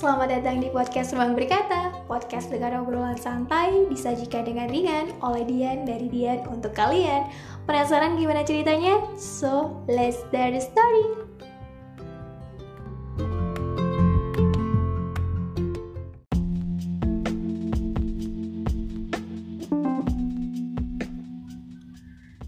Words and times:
Selamat 0.00 0.32
datang 0.32 0.64
di 0.64 0.72
podcast 0.72 1.12
Ruang 1.12 1.36
Berkata 1.36 1.92
Podcast 2.08 2.48
dengan 2.48 2.80
obrolan 2.80 3.20
santai 3.20 3.84
Disajikan 3.92 4.48
dengan 4.48 4.72
ringan 4.72 5.12
oleh 5.20 5.44
Dian 5.44 5.84
dari 5.84 6.08
Dian 6.08 6.40
untuk 6.48 6.72
kalian. 6.72 7.28
Penasaran 7.68 8.16
gimana 8.16 8.40
ceritanya? 8.40 8.96
So, 9.20 9.84
let's 9.92 10.24
start 10.24 10.56
the 10.56 10.64
story. 10.64 11.04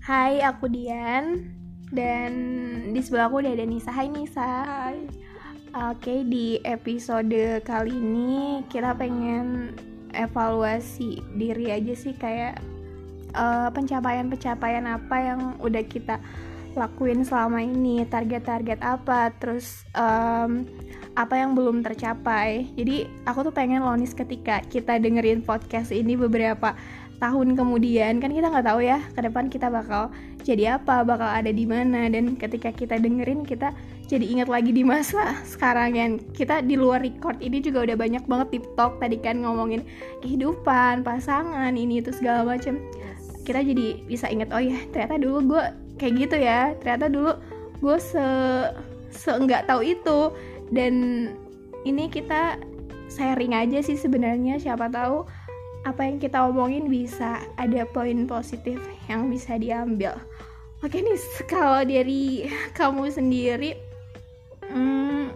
Hai, 0.01 0.41
aku 0.41 0.73
Dian. 0.73 1.53
Dan 1.93 2.33
di 2.97 3.01
sebelah 3.05 3.29
aku 3.29 3.45
udah 3.45 3.53
ada 3.53 3.69
Nisa. 3.69 3.93
Hai 3.93 4.09
Nisa. 4.09 4.41
Hai 4.41 5.22
Oke, 5.73 6.21
di 6.29 6.61
episode 6.69 7.65
kali 7.65 7.97
ini 7.97 8.61
kita 8.69 8.93
pengen 8.93 9.73
evaluasi 10.13 11.25
diri 11.33 11.73
aja 11.73 11.97
sih 11.97 12.13
kayak 12.13 12.61
uh, 13.33 13.73
pencapaian-pencapaian 13.73 14.85
apa 14.85 15.17
yang 15.17 15.57
udah 15.65 15.81
kita 15.89 16.21
lakuin 16.77 17.25
selama 17.25 17.65
ini, 17.65 18.05
target-target 18.05 18.85
apa, 18.85 19.33
terus 19.41 19.89
um, 19.97 20.69
apa 21.17 21.41
yang 21.41 21.57
belum 21.57 21.81
tercapai. 21.81 22.69
Jadi 22.77 23.09
aku 23.25 23.49
tuh 23.49 23.55
pengen 23.57 23.81
lonis 23.81 24.13
ketika 24.13 24.61
kita 24.69 25.01
dengerin 25.01 25.41
podcast 25.41 25.89
ini 25.89 26.21
beberapa 26.21 26.77
tahun 27.23 27.55
kemudian 27.55 28.19
kan 28.19 28.35
kita 28.35 28.51
nggak 28.51 28.67
tahu 28.67 28.83
ya 28.83 28.99
ke 29.15 29.23
depan 29.23 29.47
kita 29.47 29.71
bakal 29.71 30.11
jadi 30.43 30.75
apa 30.83 31.07
bakal 31.07 31.31
ada 31.31 31.55
di 31.55 31.63
mana. 31.63 32.11
Dan 32.11 32.35
ketika 32.35 32.75
kita 32.75 32.99
dengerin 32.99 33.47
kita 33.47 33.71
jadi 34.11 34.27
ingat 34.27 34.51
lagi 34.51 34.75
di 34.75 34.83
masa 34.83 35.39
sekarang. 35.47 35.95
Yang 35.95 36.27
kita 36.35 36.67
di 36.67 36.75
luar 36.75 36.99
record 36.99 37.39
ini 37.39 37.63
juga 37.63 37.87
udah 37.87 37.95
banyak 37.95 38.27
banget 38.27 38.59
TikTok 38.59 38.99
tadi 38.99 39.17
kan 39.23 39.39
ngomongin 39.47 39.87
kehidupan 40.21 41.07
pasangan 41.07 41.73
ini 41.79 42.03
itu 42.03 42.11
segala 42.11 42.43
macam 42.43 42.83
kita 43.43 43.59
jadi 43.59 44.07
bisa 44.07 44.31
ingat 44.31 44.55
oh 44.55 44.63
ya 44.63 44.79
ternyata 44.95 45.19
dulu 45.19 45.39
gue 45.55 45.65
kayak 46.03 46.15
gitu 46.27 46.37
ya. 46.43 46.75
Ternyata 46.83 47.07
dulu 47.07 47.33
gue 47.79 47.97
se 48.03 48.27
se 49.15 49.31
nggak 49.31 49.71
tahu 49.71 49.87
itu. 49.87 50.35
Dan 50.75 50.95
ini 51.87 52.11
kita 52.11 52.59
sharing 53.13 53.53
aja 53.53 53.85
sih 53.85 53.95
sebenarnya 53.95 54.57
siapa 54.57 54.89
tahu 54.89 55.29
apa 55.83 56.07
yang 56.07 56.23
kita 56.23 56.39
omongin 56.47 56.87
bisa 56.87 57.43
ada 57.59 57.83
poin 57.91 58.27
positif 58.31 58.79
yang 59.11 59.27
bisa 59.27 59.59
diambil. 59.59 60.15
Oke 60.83 60.99
nih, 60.99 61.19
kalau 61.47 61.83
dari 61.83 62.47
kamu 62.79 63.11
sendiri, 63.11 63.79
hmm, 64.71 65.31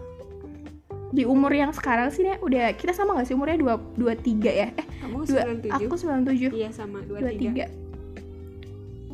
di 1.14 1.22
umur 1.22 1.54
yang 1.54 1.70
sekarang 1.70 2.10
sih 2.10 2.26
nih, 2.26 2.38
udah 2.42 2.74
kita 2.74 2.94
sama 2.94 3.18
gak 3.18 3.30
sih 3.30 3.34
umurnya 3.34 3.58
dua 3.58 3.74
dua 3.94 4.14
tiga 4.18 4.50
ya? 4.50 4.68
Eh, 4.74 4.86
kamu 5.02 5.22
dua, 5.26 5.42
Aku 5.82 5.94
sembilan 5.94 6.22
tujuh. 6.30 6.50
Iya 6.50 6.70
sama 6.74 7.02
dua 7.06 7.30
tiga. 7.30 7.66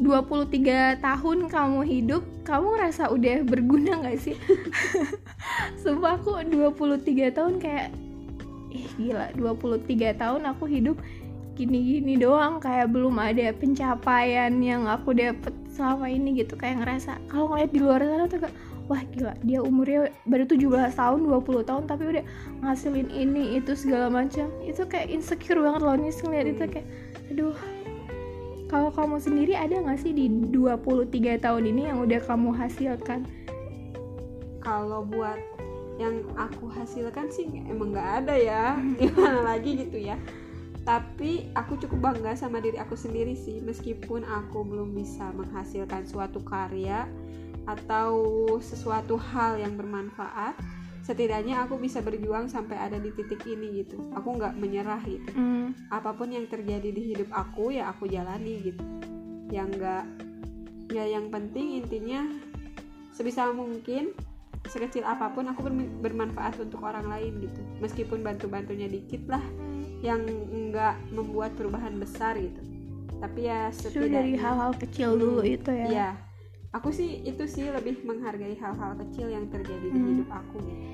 23 0.03 0.99
tahun 0.99 1.47
kamu 1.47 1.81
hidup, 1.87 2.27
kamu 2.43 2.75
ngerasa 2.75 3.13
udah 3.13 3.47
berguna 3.47 4.03
gak 4.03 4.19
sih? 4.19 4.35
Sumpah 5.85 6.19
aku 6.19 6.43
23 6.43 7.31
tahun 7.31 7.63
kayak 7.63 7.95
Ih 8.73 8.89
gila, 8.97 9.29
23 9.37 10.17
tahun 10.17 10.43
aku 10.49 10.65
hidup 10.65 10.97
gini-gini 11.53 12.17
doang 12.17 12.57
kayak 12.59 12.89
belum 12.89 13.21
ada 13.21 13.53
pencapaian 13.53 14.53
yang 14.65 14.89
aku 14.89 15.13
dapet 15.13 15.53
selama 15.69 16.09
ini 16.09 16.41
gitu. 16.41 16.57
Kayak 16.57 16.85
ngerasa 16.85 17.21
kalau 17.29 17.53
ngeliat 17.53 17.71
di 17.71 17.81
luar 17.81 18.01
sana 18.01 18.25
tuh 18.29 18.41
kayak 18.41 18.57
wah 18.89 19.03
gila 19.15 19.33
dia 19.45 19.61
umurnya 19.63 20.11
baru 20.27 20.45
17 20.49 20.97
tahun 20.97 21.21
20 21.29 21.69
tahun 21.69 21.83
tapi 21.87 22.03
udah 22.09 22.25
ngasilin 22.65 23.09
ini 23.13 23.61
itu 23.61 23.73
segala 23.77 24.09
macam. 24.09 24.49
Itu 24.65 24.89
kayak 24.89 25.13
insecure 25.13 25.61
banget 25.61 25.81
loh 25.85 25.97
nih 25.97 26.13
ngeliat 26.13 26.47
itu 26.49 26.65
kayak 26.69 26.87
aduh 27.33 27.57
kalau 28.73 28.89
kamu 28.89 29.21
sendiri 29.21 29.53
ada 29.53 29.85
gak 29.85 30.01
sih 30.01 30.17
di 30.17 30.33
23 30.49 31.13
tahun 31.45 31.63
ini 31.69 31.93
yang 31.93 32.01
udah 32.01 32.21
kamu 32.25 32.57
hasilkan? 32.57 33.29
Kalau 34.65 35.05
buat 35.05 35.37
yang 36.01 36.25
aku 36.41 36.73
hasilkan 36.73 37.29
sih 37.29 37.45
emang 37.69 37.93
nggak 37.93 38.25
ada 38.25 38.33
ya. 38.33 38.65
Gimana 38.97 39.45
lagi 39.53 39.77
gitu 39.77 40.01
ya 40.01 40.17
tapi 40.83 41.47
aku 41.55 41.79
cukup 41.79 42.11
bangga 42.11 42.35
sama 42.35 42.59
diri 42.59 42.75
aku 42.75 42.99
sendiri 42.99 43.39
sih 43.39 43.63
meskipun 43.63 44.27
aku 44.27 44.67
belum 44.67 44.99
bisa 44.99 45.31
menghasilkan 45.31 46.03
suatu 46.11 46.43
karya 46.43 47.07
atau 47.71 48.19
sesuatu 48.59 49.15
hal 49.15 49.63
yang 49.63 49.79
bermanfaat 49.79 50.59
setidaknya 51.03 51.63
aku 51.67 51.79
bisa 51.83 51.99
berjuang 51.99 52.47
sampai 52.47 52.79
ada 52.79 52.97
di 52.97 53.11
titik 53.11 53.43
ini 53.47 53.83
gitu. 53.83 53.99
Aku 54.15 54.39
nggak 54.39 54.55
menyerah 54.55 55.03
gitu. 55.03 55.35
Mm. 55.35 55.75
apa 55.91 56.15
pun 56.15 56.31
yang 56.31 56.47
terjadi 56.47 56.89
di 56.95 57.15
hidup 57.15 57.29
aku 57.35 57.75
ya 57.75 57.91
aku 57.91 58.07
jalani 58.07 58.71
gitu. 58.71 58.83
Yang 59.51 59.69
nggak 59.79 60.05
ya 60.95 61.05
yang 61.11 61.27
penting 61.29 61.83
intinya 61.83 62.23
sebisa 63.11 63.51
mungkin 63.51 64.15
sekecil 64.63 65.03
apa 65.03 65.35
pun 65.35 65.51
aku 65.51 65.67
bermanfaat 66.01 66.63
untuk 66.63 66.87
orang 66.87 67.11
lain 67.11 67.51
gitu. 67.51 67.61
Meskipun 67.83 68.23
bantu 68.23 68.47
bantunya 68.47 68.87
dikit 68.87 69.27
lah 69.27 69.43
yang 70.03 70.23
enggak 70.51 70.99
membuat 71.15 71.55
perubahan 71.55 71.97
besar 71.97 72.35
gitu 72.37 72.61
tapi 73.23 73.47
ya 73.47 73.71
setidaknya 73.71 74.19
dari 74.19 74.33
hal-hal 74.35 74.73
kecil 74.75 75.15
dulu 75.15 75.47
itu 75.47 75.71
ya 75.71 75.87
ya 75.87 76.11
aku 76.75 76.91
sih 76.91 77.23
itu 77.23 77.47
sih 77.47 77.71
lebih 77.71 78.03
menghargai 78.03 78.59
hal-hal 78.59 78.99
kecil 78.99 79.31
yang 79.31 79.47
terjadi 79.47 79.87
hmm. 79.87 79.95
di 79.95 80.01
hidup 80.11 80.31
aku 80.35 80.57
gitu 80.67 80.85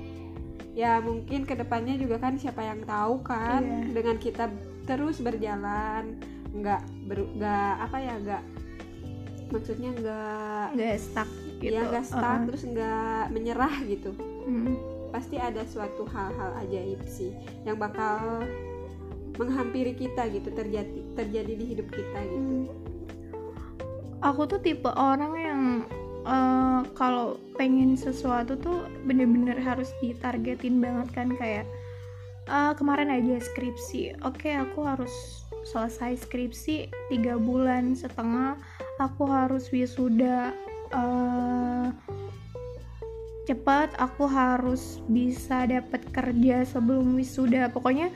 ya 0.77 1.01
mungkin 1.01 1.43
ke 1.49 1.57
depannya 1.57 1.97
juga 1.97 2.21
kan 2.21 2.37
siapa 2.37 2.61
yang 2.61 2.85
tahu 2.85 3.25
kan 3.25 3.65
yeah. 3.65 3.89
dengan 3.89 4.15
kita 4.21 4.45
terus 4.85 5.17
berjalan 5.19 6.21
nggak 6.53 6.81
ber 7.09 7.25
nggak 7.33 7.73
apa 7.89 7.97
ya 7.97 8.13
nggak 8.21 8.43
maksudnya 9.49 9.89
nggak 9.97 10.65
nggak 10.77 10.97
stuck 11.01 11.29
gitu 11.57 11.73
ya 11.73 11.81
nggak 11.89 12.05
stuck 12.05 12.21
uh 12.21 12.37
-uh. 12.37 12.47
terus 12.47 12.63
nggak 12.69 13.23
menyerah 13.33 13.75
gitu 13.89 14.13
hmm. 14.45 14.77
pasti 15.09 15.41
ada 15.41 15.65
suatu 15.65 16.05
hal-hal 16.05 16.53
ajaib 16.61 17.01
sih 17.09 17.33
yang 17.65 17.81
bakal 17.81 18.45
menghampiri 19.39 19.95
kita 19.95 20.27
gitu 20.29 20.51
terjadi 20.51 20.99
terjadi 21.15 21.53
di 21.55 21.65
hidup 21.75 21.87
kita 21.87 22.19
gitu. 22.27 22.67
Aku 24.19 24.43
tuh 24.43 24.59
tipe 24.59 24.91
orang 24.91 25.33
yang 25.39 25.61
uh, 26.27 26.83
kalau 26.91 27.39
pengen 27.55 27.95
sesuatu 27.95 28.59
tuh 28.59 28.83
bener-bener 29.07 29.55
harus 29.55 29.87
ditargetin 30.03 30.83
banget 30.83 31.07
kan 31.15 31.31
kayak 31.39 31.63
uh, 32.51 32.75
kemarin 32.75 33.15
aja 33.15 33.39
skripsi. 33.39 34.19
Oke 34.27 34.51
okay, 34.51 34.53
aku 34.59 34.83
harus 34.83 35.47
selesai 35.63 36.19
skripsi 36.27 36.91
tiga 37.07 37.39
bulan 37.39 37.95
setengah. 37.95 38.59
Aku 38.99 39.23
harus 39.23 39.71
wisuda 39.71 40.51
uh, 40.91 41.95
cepat. 43.47 43.95
Aku 43.95 44.27
harus 44.27 44.99
bisa 45.07 45.63
dapat 45.63 46.03
kerja 46.11 46.67
sebelum 46.67 47.15
wisuda. 47.15 47.71
Pokoknya 47.71 48.11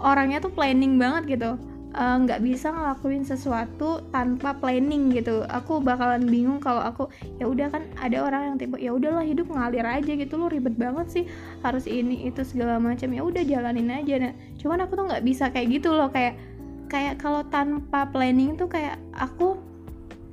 orangnya 0.00 0.40
tuh 0.40 0.52
planning 0.52 0.96
banget 0.96 1.38
gitu. 1.38 1.60
Eh, 1.90 2.16
nggak 2.22 2.38
uh, 2.38 2.44
bisa 2.46 2.70
ngelakuin 2.70 3.26
sesuatu 3.26 3.98
tanpa 4.14 4.54
planning 4.54 5.10
gitu. 5.10 5.42
Aku 5.50 5.82
bakalan 5.82 6.22
bingung 6.22 6.62
kalau 6.62 6.78
aku 6.86 7.10
ya 7.42 7.50
udah 7.50 7.66
kan 7.66 7.82
ada 7.98 8.22
orang 8.22 8.54
yang 8.54 8.56
tipe 8.62 8.78
ya 8.78 8.94
udahlah 8.94 9.26
hidup 9.26 9.50
ngalir 9.50 9.82
aja 9.82 10.14
gitu. 10.14 10.38
Lo 10.38 10.46
ribet 10.46 10.78
banget 10.78 11.06
sih 11.10 11.24
harus 11.66 11.90
ini 11.90 12.30
itu 12.30 12.46
segala 12.46 12.78
macam. 12.78 13.10
Ya 13.10 13.26
udah 13.26 13.42
jalanin 13.42 13.90
aja. 13.90 14.22
Nah 14.22 14.32
cuman 14.62 14.86
aku 14.86 15.02
tuh 15.02 15.04
nggak 15.10 15.24
bisa 15.26 15.50
kayak 15.50 15.82
gitu 15.82 15.90
loh. 15.90 16.06
Kayak 16.14 16.38
kayak 16.86 17.18
kalau 17.18 17.42
tanpa 17.50 18.06
planning 18.14 18.54
tuh 18.54 18.70
kayak 18.70 18.94
aku 19.18 19.58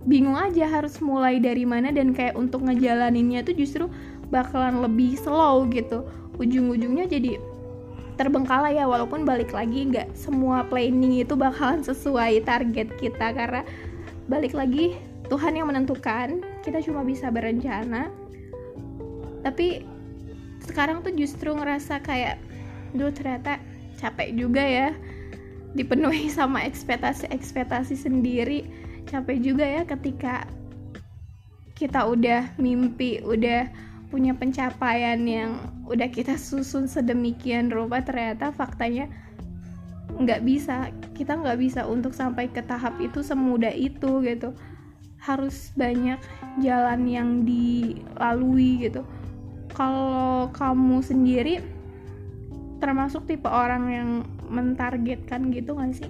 bingung 0.06 0.38
aja 0.38 0.70
harus 0.70 1.02
mulai 1.02 1.42
dari 1.42 1.66
mana 1.66 1.90
dan 1.90 2.14
kayak 2.14 2.38
untuk 2.38 2.70
ngejalaninnya 2.70 3.42
tuh 3.42 3.58
justru 3.58 3.90
bakalan 4.30 4.86
lebih 4.86 5.18
slow 5.18 5.66
gitu. 5.74 6.06
Ujung-ujungnya 6.38 7.10
jadi 7.10 7.42
terbengkalai 8.18 8.82
ya 8.82 8.90
walaupun 8.90 9.24
balik 9.24 9.54
lagi 9.54 9.88
nggak 9.94 10.18
semua 10.18 10.66
planning 10.66 11.22
itu 11.22 11.38
bakalan 11.38 11.86
sesuai 11.86 12.42
target 12.44 12.90
kita 12.98 13.32
karena 13.32 13.62
balik 14.26 14.58
lagi 14.58 14.98
Tuhan 15.30 15.60
yang 15.60 15.70
menentukan 15.70 16.42
kita 16.64 16.80
cuma 16.84 17.04
bisa 17.04 17.30
berencana. 17.30 18.10
Tapi 19.44 19.86
sekarang 20.66 21.04
tuh 21.06 21.14
justru 21.16 21.54
ngerasa 21.54 22.02
kayak 22.04 22.40
duh 22.96 23.12
ternyata 23.12 23.60
capek 24.00 24.34
juga 24.36 24.64
ya 24.64 24.90
dipenuhi 25.76 26.32
sama 26.38 26.64
ekspektasi-ekspektasi 26.66 27.96
sendiri. 27.96 28.66
Capek 29.08 29.40
juga 29.40 29.64
ya 29.64 29.84
ketika 29.88 30.48
kita 31.78 32.10
udah 32.10 32.58
mimpi 32.58 33.22
udah 33.22 33.70
punya 34.08 34.32
pencapaian 34.32 35.20
yang 35.28 35.60
udah 35.84 36.08
kita 36.08 36.40
susun 36.40 36.88
sedemikian 36.88 37.68
rupa 37.68 38.00
ternyata 38.00 38.56
faktanya 38.56 39.12
nggak 40.16 40.42
bisa. 40.48 40.90
Kita 41.12 41.36
nggak 41.36 41.60
bisa 41.60 41.84
untuk 41.84 42.16
sampai 42.16 42.48
ke 42.48 42.64
tahap 42.64 42.98
itu 43.04 43.20
semudah 43.20 43.72
itu 43.72 44.24
gitu. 44.24 44.56
Harus 45.20 45.76
banyak 45.76 46.20
jalan 46.64 47.02
yang 47.06 47.30
dilalui 47.44 48.88
gitu. 48.88 49.04
Kalau 49.76 50.50
kamu 50.56 51.04
sendiri 51.04 51.60
termasuk 52.80 53.28
tipe 53.28 53.50
orang 53.50 53.84
yang 53.90 54.10
mentargetkan 54.48 55.52
gitu 55.52 55.76
gak 55.76 55.98
sih? 55.98 56.10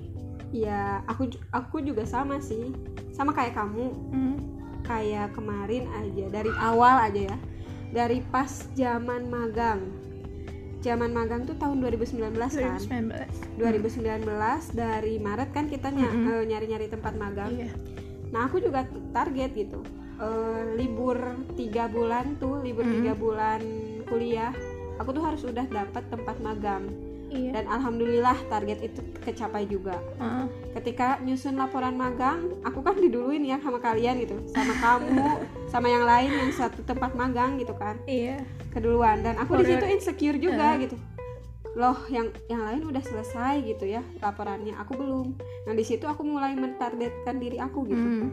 Ya 0.53 1.01
aku 1.09 1.33
aku 1.51 1.81
juga 1.81 2.05
sama 2.05 2.37
sih. 2.39 2.71
Sama 3.11 3.33
kayak 3.33 3.57
kamu. 3.57 3.87
Hmm. 4.13 4.37
kayak 4.87 5.35
kemarin 5.35 5.83
aja 5.99 6.31
dari 6.31 6.47
awal 6.63 7.11
aja 7.11 7.27
ya 7.27 7.37
dari 7.89 8.19
pas 8.23 8.49
zaman 8.73 9.27
magang. 9.27 9.81
Zaman 10.77 11.09
magang 11.09 11.43
tuh 11.43 11.57
tahun 11.57 11.81
2019 11.81 12.37
kan? 12.53 12.77
2019 12.79 13.57
2019 13.57 14.23
dari 14.71 15.17
Maret 15.17 15.49
kan 15.49 15.65
kita 15.65 15.89
ny- 15.89 16.05
Mm-mm. 16.05 16.31
eh, 16.31 16.43
nyari-nyari 16.45 16.87
tempat 16.87 17.13
magang. 17.13 17.51
Iya. 17.51 17.73
Nah 18.29 18.45
aku 18.45 18.59
juga 18.59 18.83
target 19.11 19.51
gitu 19.53 19.81
Eh, 20.17 20.63
libur 20.73 21.13
tiga 21.53 21.85
bulan 21.85 22.41
tuh 22.41 22.57
libur 22.59 22.81
Mm-mm. 22.81 22.95
tiga 22.97 23.13
bulan 23.13 23.61
kuliah 24.03 24.49
aku 24.97 25.13
tuh 25.13 25.21
harus 25.21 25.45
udah 25.45 25.61
dapat 25.63 26.09
tempat 26.09 26.41
magang 26.41 26.89
iya. 27.31 27.51
Dan 27.59 27.65
alhamdulillah 27.67 28.37
target 28.47 28.79
itu 28.83 28.99
kecapai 29.23 29.67
juga. 29.67 29.99
Heeh. 30.19 30.45
ketika 30.77 31.17
nyusun 31.25 31.57
laporan 31.57 31.97
magang 31.97 32.53
aku 32.61 32.85
kan 32.85 32.93
diduluin 32.93 33.41
ya 33.41 33.57
sama 33.59 33.81
kalian 33.81 34.21
gitu. 34.21 34.37
Sama 34.53 34.73
kamu 34.77 35.25
sama 35.73 35.87
yang 35.89 36.05
lain 36.05 36.31
yang 36.31 36.51
satu 36.53 36.85
tempat 36.85 37.17
magang 37.17 37.57
gitu 37.57 37.73
kan. 37.73 37.97
Iya. 38.05 38.45
Keduluan. 38.71 39.25
Dan 39.25 39.41
aku 39.41 39.57
di 39.61 39.73
situ 39.73 39.85
insecure 39.89 40.37
juga 40.37 40.77
Heeh. 40.77 40.87
gitu. 40.87 40.95
Loh 41.77 41.97
yang 42.09 42.33
yang 42.49 42.61
lain 42.65 42.81
udah 42.89 43.03
selesai 43.05 43.61
gitu 43.65 43.85
ya 43.85 44.01
laporannya. 44.21 44.77
Aku 44.85 44.97
belum. 44.97 45.33
Nah 45.65 45.73
di 45.73 45.85
situ 45.85 46.05
aku 46.05 46.21
mulai 46.25 46.53
mentargetkan 46.57 47.37
diri 47.37 47.57
aku 47.57 47.85
gitu. 47.89 48.07
Hmm. 48.07 48.29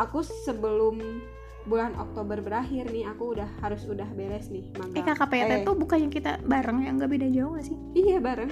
aku 0.00 0.24
sebelum 0.24 1.20
bulan 1.66 1.94
Oktober 1.94 2.42
berakhir 2.42 2.90
nih 2.90 3.06
aku 3.06 3.38
udah 3.38 3.48
harus 3.62 3.86
udah 3.86 4.06
beres 4.18 4.50
nih 4.50 4.66
magang 4.74 4.98
eh 4.98 5.04
KKPT 5.06 5.52
Eh, 5.52 5.60
tuh 5.62 5.74
bukannya 5.78 6.08
kita 6.10 6.42
bareng 6.42 6.82
yang 6.82 6.98
gak 6.98 7.12
beda 7.12 7.28
jauh 7.30 7.54
gak 7.54 7.66
sih? 7.66 7.76
Iya 7.94 8.18
bareng. 8.18 8.50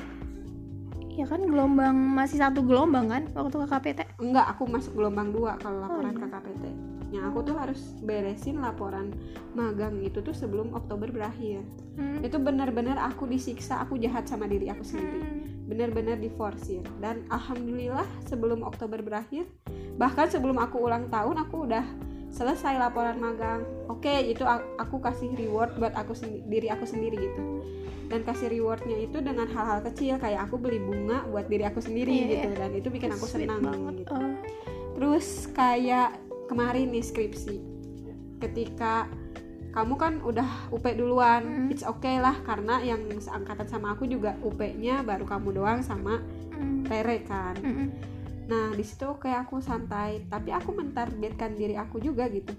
Iya 1.10 1.26
kan 1.26 1.42
gelombang 1.42 1.96
masih 2.16 2.38
satu 2.38 2.62
gelombang 2.62 3.10
kan 3.10 3.22
waktu 3.34 3.56
KKPT 3.66 4.00
enggak 4.22 4.46
aku 4.56 4.62
masuk 4.70 4.94
gelombang 4.94 5.34
dua 5.34 5.58
kalau 5.58 5.82
laporan 5.82 6.14
iya. 6.16 6.22
KKPT 6.22 6.64
yang 7.10 7.24
aku 7.26 7.42
tuh 7.42 7.58
harus 7.58 7.98
beresin 8.06 8.62
laporan 8.62 9.10
magang 9.58 9.98
itu 9.98 10.22
tuh 10.22 10.30
sebelum 10.30 10.70
Oktober 10.72 11.10
berakhir. 11.10 11.66
Hmm. 11.98 12.22
itu 12.22 12.38
benar-benar 12.38 12.96
aku 12.96 13.26
disiksa 13.26 13.82
aku 13.82 13.98
jahat 13.98 14.24
sama 14.24 14.46
diri 14.46 14.70
aku 14.70 14.86
sendiri. 14.86 15.20
Hmm. 15.20 15.42
benar-benar 15.70 16.18
diforsir. 16.18 16.82
Dan 16.98 17.22
alhamdulillah 17.30 18.06
sebelum 18.26 18.62
Oktober 18.66 19.02
berakhir 19.02 19.46
bahkan 19.98 20.26
sebelum 20.26 20.58
aku 20.58 20.82
ulang 20.82 21.06
tahun 21.12 21.36
aku 21.46 21.68
udah 21.68 21.84
selesai 22.30 22.74
laporan 22.76 23.16
magang 23.16 23.60
oke 23.86 24.06
itu 24.22 24.42
a- 24.42 24.64
aku 24.76 24.98
kasih 24.98 25.30
reward 25.34 25.74
buat 25.76 25.92
aku 25.92 26.12
sendi- 26.12 26.42
diri 26.44 26.68
aku 26.68 26.84
sendiri 26.84 27.18
gitu 27.20 27.42
dan 28.06 28.22
kasih 28.22 28.48
rewardnya 28.48 28.96
itu 28.98 29.18
dengan 29.18 29.46
hal-hal 29.46 29.82
kecil 29.84 30.16
kayak 30.16 30.46
aku 30.46 30.56
beli 30.56 30.78
bunga 30.78 31.22
buat 31.26 31.46
diri 31.46 31.62
aku 31.64 31.78
sendiri 31.78 32.10
Iya, 32.10 32.26
gitu 32.28 32.48
dan 32.56 32.70
itu 32.72 32.88
bikin 32.88 33.10
aku 33.10 33.24
senang 33.24 33.60
banget 33.60 34.02
gitu 34.02 34.12
Oh. 34.12 34.34
terus 34.92 35.26
kayak 35.50 36.18
kemarin 36.46 36.90
nih 36.90 37.02
skripsi 37.02 37.56
ketika 38.38 39.06
kamu 39.70 39.94
kan 39.94 40.12
udah 40.20 40.48
UP 40.68 40.82
duluan 40.90 41.42
Hmm. 41.42 41.70
it's 41.70 41.82
okay 41.82 42.18
lah 42.18 42.34
karena 42.40 42.78
yang 42.80 43.06
seangkatan 43.12 43.66
sama 43.66 43.94
aku 43.94 44.02
juga 44.04 44.34
UP-nya 44.40 45.00
baru 45.00 45.22
kamu 45.24 45.48
doang 45.52 45.80
sama 45.80 46.18
Hmm. 46.50 46.82
Rere 46.84 47.22
kan 47.22 47.54
Mm-mm. 47.56 47.88
Nah 48.50 48.74
di 48.74 48.82
situ 48.82 49.06
kayak 49.14 49.46
aku 49.46 49.62
santai 49.62 50.26
tapi 50.26 50.50
aku 50.50 50.74
mentargetkan 50.74 51.54
diri 51.54 51.78
aku 51.78 51.96
juga 51.98 52.26
gitu. 52.26 52.50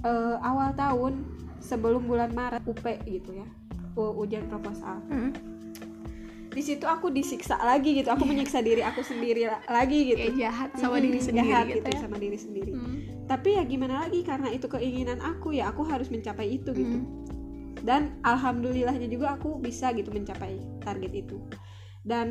Eh, 0.00 0.36
awal 0.40 0.72
tahun 0.74 1.28
sebelum 1.60 2.04
bulan 2.04 2.32
Maret 2.32 2.64
UP 2.64 2.80
gitu 3.04 3.30
ya 3.34 3.46
ujian 3.94 4.48
proposal. 4.48 4.98
Mm-mm. 5.06 5.32
di 6.50 6.62
situ 6.62 6.86
aku 6.86 7.10
disiksa 7.10 7.58
lagi 7.58 7.98
gitu 7.98 8.06
aku 8.08 8.22
menyiksa 8.24 8.62
diri 8.62 8.78
aku 8.80 9.02
sendiri 9.02 9.42
la- 9.44 9.58
lagi 9.68 10.06
gitu. 10.08 10.22
Kayak 10.24 10.38
jahat 10.40 10.70
sama 10.76 10.96
Mm, 10.96 11.02
diri 11.02 11.18
sendiri 11.20 11.42
jahat 11.42 11.64
gitu, 11.68 11.88
ya. 11.90 11.98
sama 11.98 12.16
diri 12.16 12.38
sendiri. 12.38 12.72
Hmm. 12.72 12.98
tapi 13.24 13.48
ya 13.50 13.62
gimana 13.64 13.94
lagi 14.00 14.20
karena 14.20 14.48
itu 14.48 14.66
keinginan 14.68 15.18
aku 15.18 15.50
ya 15.50 15.68
aku 15.68 15.82
harus 15.82 16.06
mencapai 16.08 16.54
itu 16.54 16.70
gitu. 16.70 16.96
Hmm. 16.96 17.26
dan 17.82 18.02
alhamdulillahnya 18.22 19.04
juga 19.06 19.34
aku 19.34 19.58
bisa 19.58 19.90
gitu 19.92 20.08
mencapai 20.08 20.56
target 20.80 21.12
itu. 21.12 21.36
Dan 22.00 22.28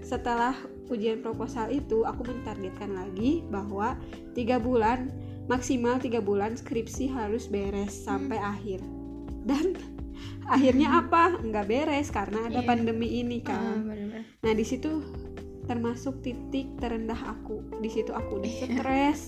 setelah 0.00 0.54
ujian 0.92 1.18
proposal 1.18 1.68
itu 1.68 2.04
aku 2.04 2.22
mentargetkan 2.22 2.92
lagi 2.92 3.42
bahwa 3.48 3.96
tiga 4.32 4.56
bulan 4.56 5.08
maksimal 5.44 5.96
tiga 5.96 6.20
bulan 6.20 6.54
skripsi 6.54 7.08
harus 7.08 7.46
beres 7.46 7.92
sampai 7.98 8.38
akhir 8.38 8.78
dan 9.42 9.74
akhirnya 10.54 11.00
apa 11.00 11.34
nggak 11.36 11.66
beres 11.66 12.08
karena 12.08 12.46
ada 12.46 12.60
Iya. 12.60 12.68
pandemi 12.68 13.08
ini 13.16 13.40
kan 13.40 13.82
bener-bener. 13.82 14.22
Nah 14.38 14.52
di 14.52 14.62
situ 14.62 15.02
termasuk 15.62 16.18
titik 16.20 16.66
terendah 16.76 17.16
aku. 17.28 17.62
Di 17.78 17.86
situ 17.86 18.10
aku 18.10 18.38
udah 18.38 18.50
stres, 18.52 19.20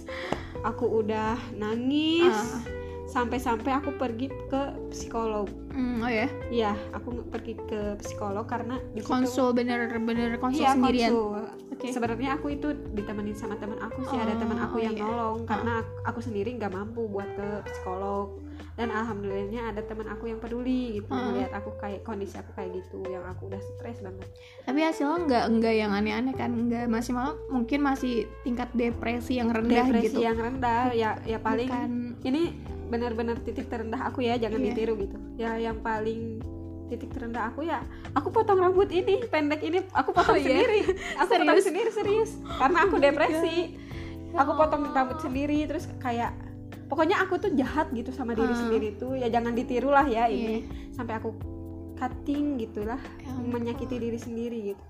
aku 0.63 1.01
udah 1.01 1.39
nangis, 1.55 2.35
Ah. 2.35 2.59
Sampai-sampai 3.07 3.73
aku 3.75 3.95
pergi 3.95 4.27
ke 4.49 4.63
psikolog. 4.89 5.47
Hmm, 5.71 6.01
oh 6.01 6.09
ya 6.09 6.31
Iya, 6.49 6.73
aku 6.91 7.27
pergi 7.27 7.59
ke 7.61 7.99
psikolog 7.99 8.45
karena 8.45 8.79
di 8.91 9.03
situ- 9.03 9.11
konsul 9.11 9.51
bener-bener 9.51 10.39
konsul 10.39 10.63
Iya, 10.63 10.73
sendirian 10.73 11.11
konsul. 11.11 11.43
Oke. 11.75 11.87
Sebenarnya 11.91 12.31
aku 12.33 12.47
itu 12.51 12.69
ditemenin 12.91 13.35
sama 13.35 13.55
teman 13.55 13.77
aku 13.79 14.07
sih, 14.07 14.15
ada 14.15 14.33
Oh, 14.33 14.39
teman 14.39 14.59
aku 14.59 14.77
yang 14.79 14.95
iya. 14.95 15.03
nolong 15.03 15.43
karena 15.45 15.73
aku, 15.79 15.93
aku 16.07 16.21
sendiri 16.23 16.55
nggak 16.55 16.71
mampu 16.71 17.05
buat 17.05 17.29
ke 17.29 17.47
psikolog. 17.69 18.41
Dan 18.75 18.91
alhamdulillahnya 18.91 19.71
ada 19.71 19.83
teman 19.83 20.07
aku 20.09 20.27
yang 20.27 20.39
peduli 20.39 20.99
gitu 20.99 21.07
Ah. 21.09 21.31
melihat 21.31 21.53
aku 21.55 21.75
kayak 21.77 22.03
kondisi 22.03 22.35
aku 22.35 22.51
kayak 22.55 22.71
gitu, 22.73 23.03
yang 23.05 23.23
aku 23.25 23.47
udah 23.47 23.59
stres 23.61 23.99
banget. 23.99 24.27
tapi 24.63 24.81
hasilnya 24.81 25.19
nggak 25.21 25.45
nggak 25.53 25.75
yang 25.77 25.93
aneh-aneh 25.93 26.33
kan 26.33 26.51
nggak 26.51 26.89
masih 26.89 27.13
malah 27.13 27.37
mungkin 27.47 27.83
masih 27.83 28.15
tingkat 28.41 28.67
depresi 28.73 29.37
yang 29.37 29.51
rendah 29.51 29.85
Depresi 29.85 30.07
gitu 30.09 30.19
yang 30.21 30.35
rendah, 30.35 30.91
ya 30.91 31.15
ya 31.23 31.39
paling 31.39 31.69
Bukan 31.69 31.91
ini 32.25 32.43
benar-benar 32.95 33.37
titik 33.41 33.67
terendah 33.67 34.07
aku 34.07 34.23
ya 34.23 34.39
jangan 34.39 34.57
Iya. 34.57 34.67
ditiru 34.71 34.95
gitu. 34.97 35.17
Ya 35.35 35.59
yang 35.59 35.79
paling 35.81 36.39
titik 36.85 37.11
terendah 37.11 37.49
aku 37.49 37.65
ya 37.65 37.81
aku 38.13 38.29
potong 38.31 38.61
rambut 38.61 38.87
ini 38.89 39.25
pendek 39.27 39.61
ini 39.61 39.83
aku 39.91 40.13
potong 40.13 40.37
Oh, 40.37 40.41
sendiri. 40.41 40.87
Aku 41.17 41.27
potong 41.33 41.49
Serius? 41.51 41.65
sendiri 41.65 41.91
serius. 41.91 42.31
Karena 42.55 42.79
aku 42.81 42.95
Oh 42.95 43.03
depresi. 43.03 43.59
Ya 44.31 44.39
aku 44.41 44.53
potong 44.55 44.83
rambut 44.89 45.19
sendiri 45.19 45.59
terus 45.65 45.91
kayak 45.99 46.31
pokoknya 46.85 47.19
aku 47.19 47.39
tuh 47.39 47.51
jahat 47.53 47.91
gitu 47.91 48.11
sama 48.11 48.33
diri 48.33 48.49
Ah. 48.49 48.59
sendiri 48.61 48.89
tuh. 48.95 49.15
Ya 49.15 49.27
jangan 49.29 49.53
ditiru 49.53 49.89
lah 49.89 50.07
ya 50.07 50.29
ini. 50.29 50.63
Sampai 50.91 51.17
aku 51.17 51.35
cutting 51.95 52.59
gitulah 52.59 53.01
Ya 53.19 53.31
ampun. 53.33 53.51
menyakiti 53.55 53.97
diri 53.97 54.17
sendiri 54.17 54.59
gitu. 54.69 54.85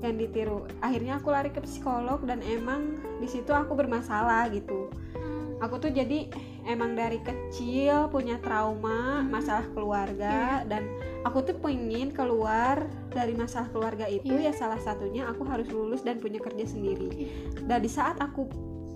Yang 0.00 0.14
ditiru. 0.20 0.58
Akhirnya 0.78 1.18
aku 1.18 1.28
lari 1.28 1.50
ke 1.50 1.60
psikolog 1.60 2.22
dan 2.22 2.40
emang 2.42 2.94
di 3.18 3.26
situ 3.26 3.50
aku 3.50 3.74
bermasalah 3.74 4.48
gitu. 4.48 4.88
Hmm. 5.12 5.23
Aku 5.58 5.78
tuh 5.78 5.90
jadi 5.90 6.26
emang 6.64 6.94
dari 6.94 7.18
kecil 7.18 8.08
punya 8.08 8.38
trauma 8.38 9.20
Hmm. 9.20 9.30
masalah 9.30 9.66
keluarga 9.70 10.62
dan 10.64 10.86
aku 11.22 11.42
tuh 11.42 11.56
pengen 11.56 12.10
keluar 12.10 12.84
dari 13.08 13.32
masalah 13.32 13.68
keluarga 13.68 14.04
itu 14.04 14.28
Iya. 14.28 14.50
ya 14.50 14.52
salah 14.56 14.78
satunya 14.78 15.24
aku 15.24 15.44
harus 15.44 15.68
lulus 15.68 16.00
dan 16.00 16.18
punya 16.18 16.38
kerja 16.38 16.64
sendiri 16.64 17.30
dan 17.62 17.78
di 17.78 17.88
saat 17.88 18.18
aku 18.18 18.48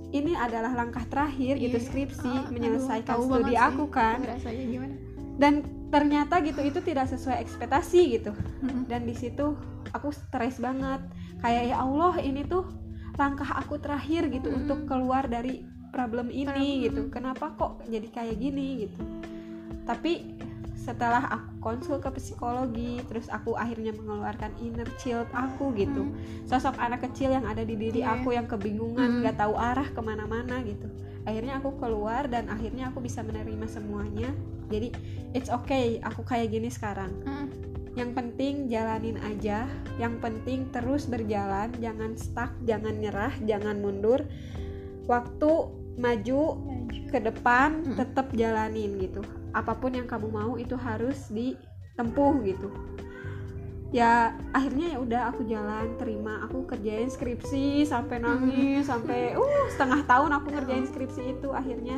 ini 0.09 0.33
adalah 0.33 0.73
langkah 0.73 1.05
terakhir 1.05 1.57
gitu 1.57 1.77
Iya. 1.77 1.85
skripsi 1.85 2.33
aduh, 2.33 2.51
menyelesaikan 2.51 3.13
tahu 3.13 3.23
studi 3.29 3.55
aku 3.55 3.85
sih. 3.85 3.93
kan 3.93 4.19
rasanya 4.21 4.65
gimana 4.67 4.95
dan 5.39 5.53
ternyata 5.89 6.35
gitu 6.41 6.61
itu 6.61 6.81
tidak 6.83 7.07
sesuai 7.07 7.39
ekspektasi 7.39 8.01
gitu 8.13 8.33
Hmm. 8.61 8.85
dan 8.85 9.05
di 9.05 9.15
situ 9.15 9.57
aku 9.89 10.11
stres 10.11 10.59
banget 10.59 11.01
kayak 11.39 11.65
ya 11.67 11.77
Allah 11.79 12.19
ini 12.19 12.43
tuh 12.43 12.67
langkah 13.15 13.49
aku 13.53 13.77
terakhir 13.77 14.29
gitu 14.29 14.47
Mm. 14.47 14.59
untuk 14.59 14.79
keluar 14.85 15.27
dari 15.27 15.65
problem 15.89 16.29
ini 16.29 16.47
Problem. 16.47 16.85
gitu 16.85 17.01
kenapa 17.09 17.53
kok 17.55 17.83
jadi 17.87 18.09
kayak 18.09 18.37
gini 18.37 18.87
gitu 18.87 19.01
tapi 19.85 20.37
setelah 20.79 21.21
aku 21.29 21.49
konsul 21.59 21.99
ke 21.99 22.09
psikologi 22.17 23.03
terus 23.05 23.29
aku 23.29 23.53
akhirnya 23.53 23.93
mengeluarkan 23.93 24.57
inner 24.59 24.89
child 24.97 25.29
aku 25.37 25.75
gitu 25.75 26.07
Hmm. 26.07 26.17
sosok 26.49 26.79
anak 26.79 27.05
kecil 27.05 27.29
yang 27.29 27.45
ada 27.45 27.61
di 27.61 27.77
diri 27.77 28.01
Iya. 28.01 28.17
aku 28.17 28.33
yang 28.33 28.47
kebingungan 28.47 29.05
Hmm. 29.05 29.21
nggak 29.21 29.37
tahu 29.37 29.53
arah 29.53 29.85
ke 29.85 30.01
mana-mana 30.01 30.65
gitu 30.65 30.89
akhirnya 31.29 31.61
aku 31.61 31.77
keluar 31.77 32.25
dan 32.25 32.49
akhirnya 32.49 32.89
aku 32.89 33.05
bisa 33.05 33.21
menerima 33.21 33.69
semuanya 33.69 34.33
jadi 34.73 34.89
it's 35.35 35.53
okay 35.53 36.01
aku 36.01 36.25
kayak 36.25 36.49
gini 36.49 36.73
sekarang 36.73 37.13
Hmm. 37.27 37.53
yang 37.93 38.15
penting 38.15 38.71
jalanin 38.71 39.19
aja 39.21 39.67
yang 39.99 40.17
penting 40.23 40.71
terus 40.71 41.05
berjalan 41.05 41.69
jangan 41.77 42.15
stuck 42.17 42.55
jangan 42.65 42.97
nyerah 42.97 43.35
jangan 43.45 43.83
mundur 43.83 44.25
waktu 45.05 45.51
maju 45.99 46.41
ke 47.11 47.19
depan 47.19 47.83
Mm. 47.85 47.97
tetap 47.99 48.31
jalanin 48.33 48.97
gitu. 49.03 49.21
Apa 49.51 49.75
pun 49.75 49.93
yang 49.93 50.07
kamu 50.07 50.29
mau 50.31 50.55
itu 50.55 50.79
harus 50.79 51.27
ditempuh 51.29 52.35
gitu. 52.47 52.69
Ya 53.89 54.37
akhirnya 54.53 54.93
ya 54.95 54.99
udah 55.01 55.23
aku 55.33 55.49
jalan 55.49 55.97
terima. 55.97 56.45
Aku 56.45 56.69
kerjain 56.69 57.09
skripsi 57.09 57.89
sampai 57.89 58.21
nangis 58.21 58.85
sampai 58.85 59.33
uh 59.41 59.67
setengah 59.73 60.05
tahun 60.05 60.31
aku 60.39 60.47
ngerjain 60.53 60.87
skripsi 60.87 61.23
itu. 61.41 61.49
Akhirnya 61.51 61.97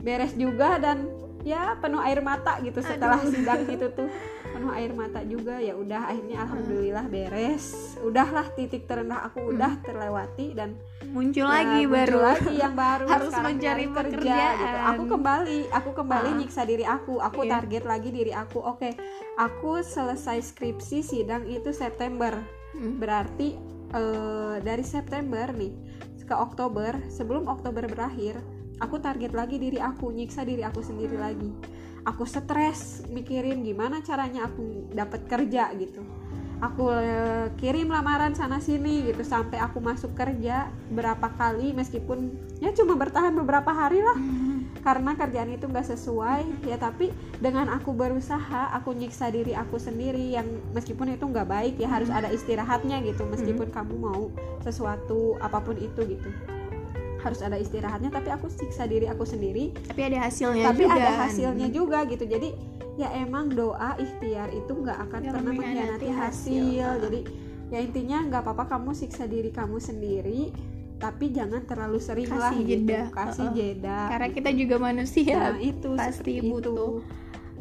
beres 0.00 0.32
juga 0.34 0.80
dan 0.80 1.06
ya 1.44 1.76
penuh 1.78 2.00
air 2.00 2.24
mata 2.24 2.58
gitu 2.64 2.80
setelah 2.80 3.20
Aduh. 3.20 3.30
sidang 3.30 3.62
itu 3.76 3.86
tuh. 3.92 4.08
Penuh 4.48 4.72
air 4.72 4.90
mata 4.96 5.20
juga 5.28 5.60
ya 5.60 5.76
udah 5.76 6.08
akhirnya 6.08 6.48
alhamdulillah 6.48 7.04
beres. 7.12 7.94
Udahlah 8.00 8.48
titik 8.56 8.88
terendah 8.88 9.28
aku 9.28 9.52
udah 9.52 9.84
terlewati 9.84 10.56
dan 10.56 10.80
muncul 11.08 11.40
ya, 11.40 11.50
lagi 11.50 11.80
muncul 11.82 11.94
baru 11.94 12.18
lagi 12.22 12.54
yang 12.54 12.74
baru 12.74 13.06
Harus 13.06 13.34
mencari 13.34 13.84
kerja 13.84 13.94
pekerjaan. 14.12 14.54
gitu 14.54 14.76
aku 14.84 15.02
kembali 15.08 15.58
aku 15.70 15.90
kembali 15.94 16.28
Ah. 16.28 16.36
nyiksa 16.36 16.62
diri 16.62 16.84
aku 16.84 17.14
aku 17.18 17.40
Iya. 17.42 17.50
target 17.54 17.82
lagi 17.82 18.10
diri 18.10 18.32
aku 18.32 18.58
oke 18.60 18.90
aku 19.36 19.72
selesai 19.80 20.38
skripsi 20.44 21.00
sidang 21.00 21.44
itu 21.44 21.72
September 21.72 22.36
Hmm. 22.70 22.96
berarti 22.96 23.56
eh, 23.88 24.56
dari 24.60 24.84
September 24.84 25.48
nih 25.50 25.72
ke 26.20 26.36
Oktober 26.36 27.08
sebelum 27.08 27.48
Oktober 27.48 27.88
berakhir 27.88 28.36
aku 28.78 29.00
target 29.00 29.32
lagi 29.32 29.56
diri 29.56 29.80
aku 29.80 30.12
nyiksa 30.12 30.44
diri 30.44 30.60
aku 30.60 30.84
sendiri 30.84 31.16
lagi 31.16 31.48
aku 32.04 32.22
stres 32.22 33.00
mikirin 33.08 33.64
gimana 33.64 33.98
caranya 34.00 34.44
aku 34.44 34.92
dapat 34.92 35.24
kerja 35.24 35.72
gitu 35.74 36.04
aku 36.58 36.90
eh, 36.90 37.46
kirim 37.54 37.86
lamaran 37.86 38.34
sana 38.34 38.58
sini 38.58 39.06
gitu 39.06 39.22
sampai 39.22 39.62
aku 39.62 39.78
masuk 39.78 40.14
kerja 40.18 40.70
berapa 40.90 41.30
kali 41.38 41.70
meskipun 41.70 42.34
ya 42.58 42.74
cuma 42.74 42.98
bertahan 42.98 43.34
beberapa 43.34 43.70
hari 43.70 44.02
lah. 44.02 44.18
Karena 44.78 45.18
kerjaan 45.18 45.50
itu 45.52 45.66
nggak 45.66 45.90
sesuai 45.90 46.64
ya 46.64 46.78
tapi 46.78 47.10
dengan 47.42 47.66
aku 47.70 47.92
berusaha 47.92 48.72
aku 48.72 48.94
nyiksa 48.94 49.28
diri 49.28 49.52
aku 49.52 49.76
sendiri 49.76 50.38
yang 50.38 50.46
meskipun 50.72 51.12
itu 51.12 51.26
nggak 51.26 51.48
baik 51.50 51.74
ya 51.78 51.90
harus 51.90 52.10
ada 52.10 52.30
istirahatnya 52.30 53.02
gitu. 53.06 53.26
Meskipun 53.26 53.70
kamu 53.70 53.94
mau 53.98 54.30
sesuatu 54.62 55.38
apa 55.38 55.62
pun 55.62 55.78
itu 55.78 56.00
gitu. 56.06 56.30
Harus 57.18 57.42
ada 57.42 57.58
istirahatnya 57.58 58.14
tapi 58.14 58.30
aku 58.30 58.46
siksa 58.50 58.86
diri 58.86 59.10
aku 59.10 59.26
sendiri. 59.26 59.74
Tapi 59.74 60.00
ada 60.06 60.26
hasilnya 60.26 60.70
tapi 60.70 60.86
juga. 60.86 60.94
ada 60.94 61.10
hasilnya 61.26 61.66
juga 61.70 61.98
gitu. 62.06 62.24
Jadi 62.26 62.67
ya 62.98 63.08
emang 63.16 63.48
doa 63.48 63.94
ikhtiar 63.96 64.50
itu 64.50 64.72
nggak 64.74 64.98
akan 65.00 65.20
Jangan 65.22 65.32
pernah 65.32 65.52
mengkhianati 65.54 66.08
hasil. 66.10 66.18
hasil 66.58 66.88
jadi 67.00 67.20
ya 67.68 67.78
intinya 67.78 68.18
nggak 68.26 68.42
apa-apa 68.42 68.64
kamu 68.68 68.90
siksa 68.92 69.24
diri 69.24 69.48
kamu 69.48 69.78
sendiri 69.78 70.50
tapi 70.98 71.30
jangan 71.30 71.62
terlalu 71.62 72.02
sering 72.02 72.26
lah 72.26 72.50
Kasih 72.50 72.64
gitu 72.66 72.90
jeda. 72.90 73.00
kasih 73.14 73.46
Heeh. 73.46 73.56
jeda 73.76 73.98
karena 74.10 74.28
kita 74.28 74.50
juga 74.52 74.76
manusia 74.78 75.36
nah 75.36 75.54
itu 75.56 75.88
pasti 75.94 76.32
butuh. 76.42 76.58
itu. 76.58 76.88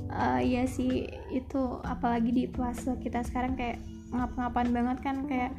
Eh, 0.07 0.41
iya 0.47 0.63
sih 0.65 1.05
itu 1.29 1.61
apalagi 1.83 2.31
di 2.31 2.45
fase 2.47 2.97
kita 2.97 3.21
sekarang 3.21 3.53
kayak 3.53 3.77
ngap-ngapan 4.09 4.67
banget 4.71 4.97
kan 5.01 5.17
kayak 5.23 5.51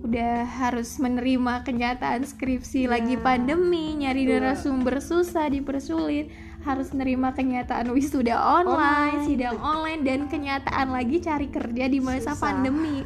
udah 0.00 0.48
harus 0.48 0.96
menerima 0.96 1.60
kenyataan 1.60 2.24
skripsi 2.24 2.86
Ya. 2.86 2.96
lagi 2.96 3.18
pandemi 3.18 3.92
nyari 3.94 4.24
narasumber 4.24 4.96
susah 4.98 5.50
dipersulit 5.50 6.32
harus 6.60 6.92
nerima 6.92 7.32
kenyataan 7.32 7.88
wisuda 7.90 8.36
online, 8.36 8.76
Online. 9.16 9.24
sidang 9.24 9.56
online 9.56 10.02
dan 10.04 10.20
kenyataan 10.28 10.92
lagi 10.92 11.16
cari 11.18 11.48
kerja 11.48 11.84
di 11.88 11.98
masa 11.98 12.36
Susah. 12.36 12.52
pandemi 12.52 13.02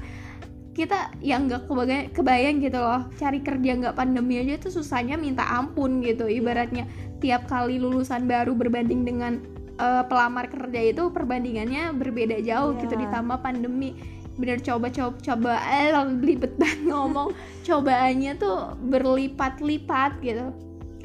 kita 0.74 1.14
yang 1.22 1.46
nggak 1.46 1.70
kebayang, 1.70 2.10
kebayang 2.10 2.56
gitu 2.58 2.82
loh 2.82 3.06
cari 3.14 3.38
kerja 3.38 3.70
nggak 3.78 3.94
pandemi 3.94 4.42
aja 4.42 4.58
itu 4.58 4.74
susahnya 4.74 5.14
minta 5.14 5.46
ampun 5.46 6.02
gitu 6.02 6.26
Iya. 6.26 6.42
ibaratnya 6.42 6.84
tiap 7.22 7.46
kali 7.46 7.78
lulusan 7.78 8.26
baru 8.26 8.58
berbanding 8.58 9.06
dengan 9.06 9.38
eh, 9.74 10.02
pelamar 10.10 10.50
kerja 10.50 10.80
itu 10.90 11.14
perbandingannya 11.14 11.94
berbeda 11.94 12.42
jauh 12.42 12.74
Iya. 12.74 12.80
gitu 12.82 12.94
ditambah 13.06 13.38
pandemi 13.38 13.94
bener 14.34 14.58
coba 14.66 14.90
coba 14.90 15.14
coba 15.22 15.52
eh 15.70 15.94
belibet 16.18 16.52
banget 16.60 16.90
ngomong 16.90 17.30
cobaannya 17.70 18.34
tuh 18.34 18.74
berlipat-lipat 18.82 20.18
gitu 20.26 20.50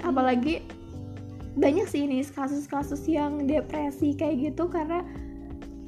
apalagi 0.01 0.65
banyak 1.57 1.87
sih 1.89 2.05
ini 2.05 2.21
kasus-kasus 2.21 3.05
yang 3.09 3.49
depresi 3.49 4.13
kayak 4.13 4.53
gitu 4.53 4.69
karena 4.69 5.01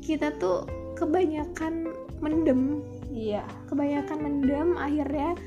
kita 0.02 0.34
tuh 0.42 0.66
kebanyakan 0.98 1.94
mendem. 2.22 2.82
Iya. 3.14 3.46
Kebanyakan 3.70 4.18
mendem 4.22 4.70
akhirnya. 4.78 5.38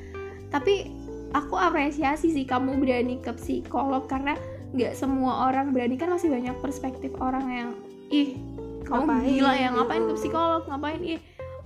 Tapi 0.51 0.91
aku 1.35 1.59
apresiasi 1.59 2.31
sih 2.31 2.47
kamu 2.47 2.79
berani 2.79 3.19
ke 3.19 3.35
psikolog 3.35 4.07
karena 4.07 4.39
nggak 4.71 4.95
semua 4.95 5.51
orang 5.51 5.75
berani. 5.75 5.99
Kan 5.99 6.15
masih 6.15 6.31
banyak 6.31 6.55
perspektif 6.63 7.11
orang 7.19 7.45
yang 7.51 7.69
ih 8.11 8.39
kamu 8.85 9.03
Ngapain? 9.09 9.27
gila 9.33 9.53
ya 9.57 9.69
ngapain 9.73 10.03
ke 10.07 10.13
psikolog? 10.15 10.61
Ngapain? 10.69 11.01
Ih 11.03 11.19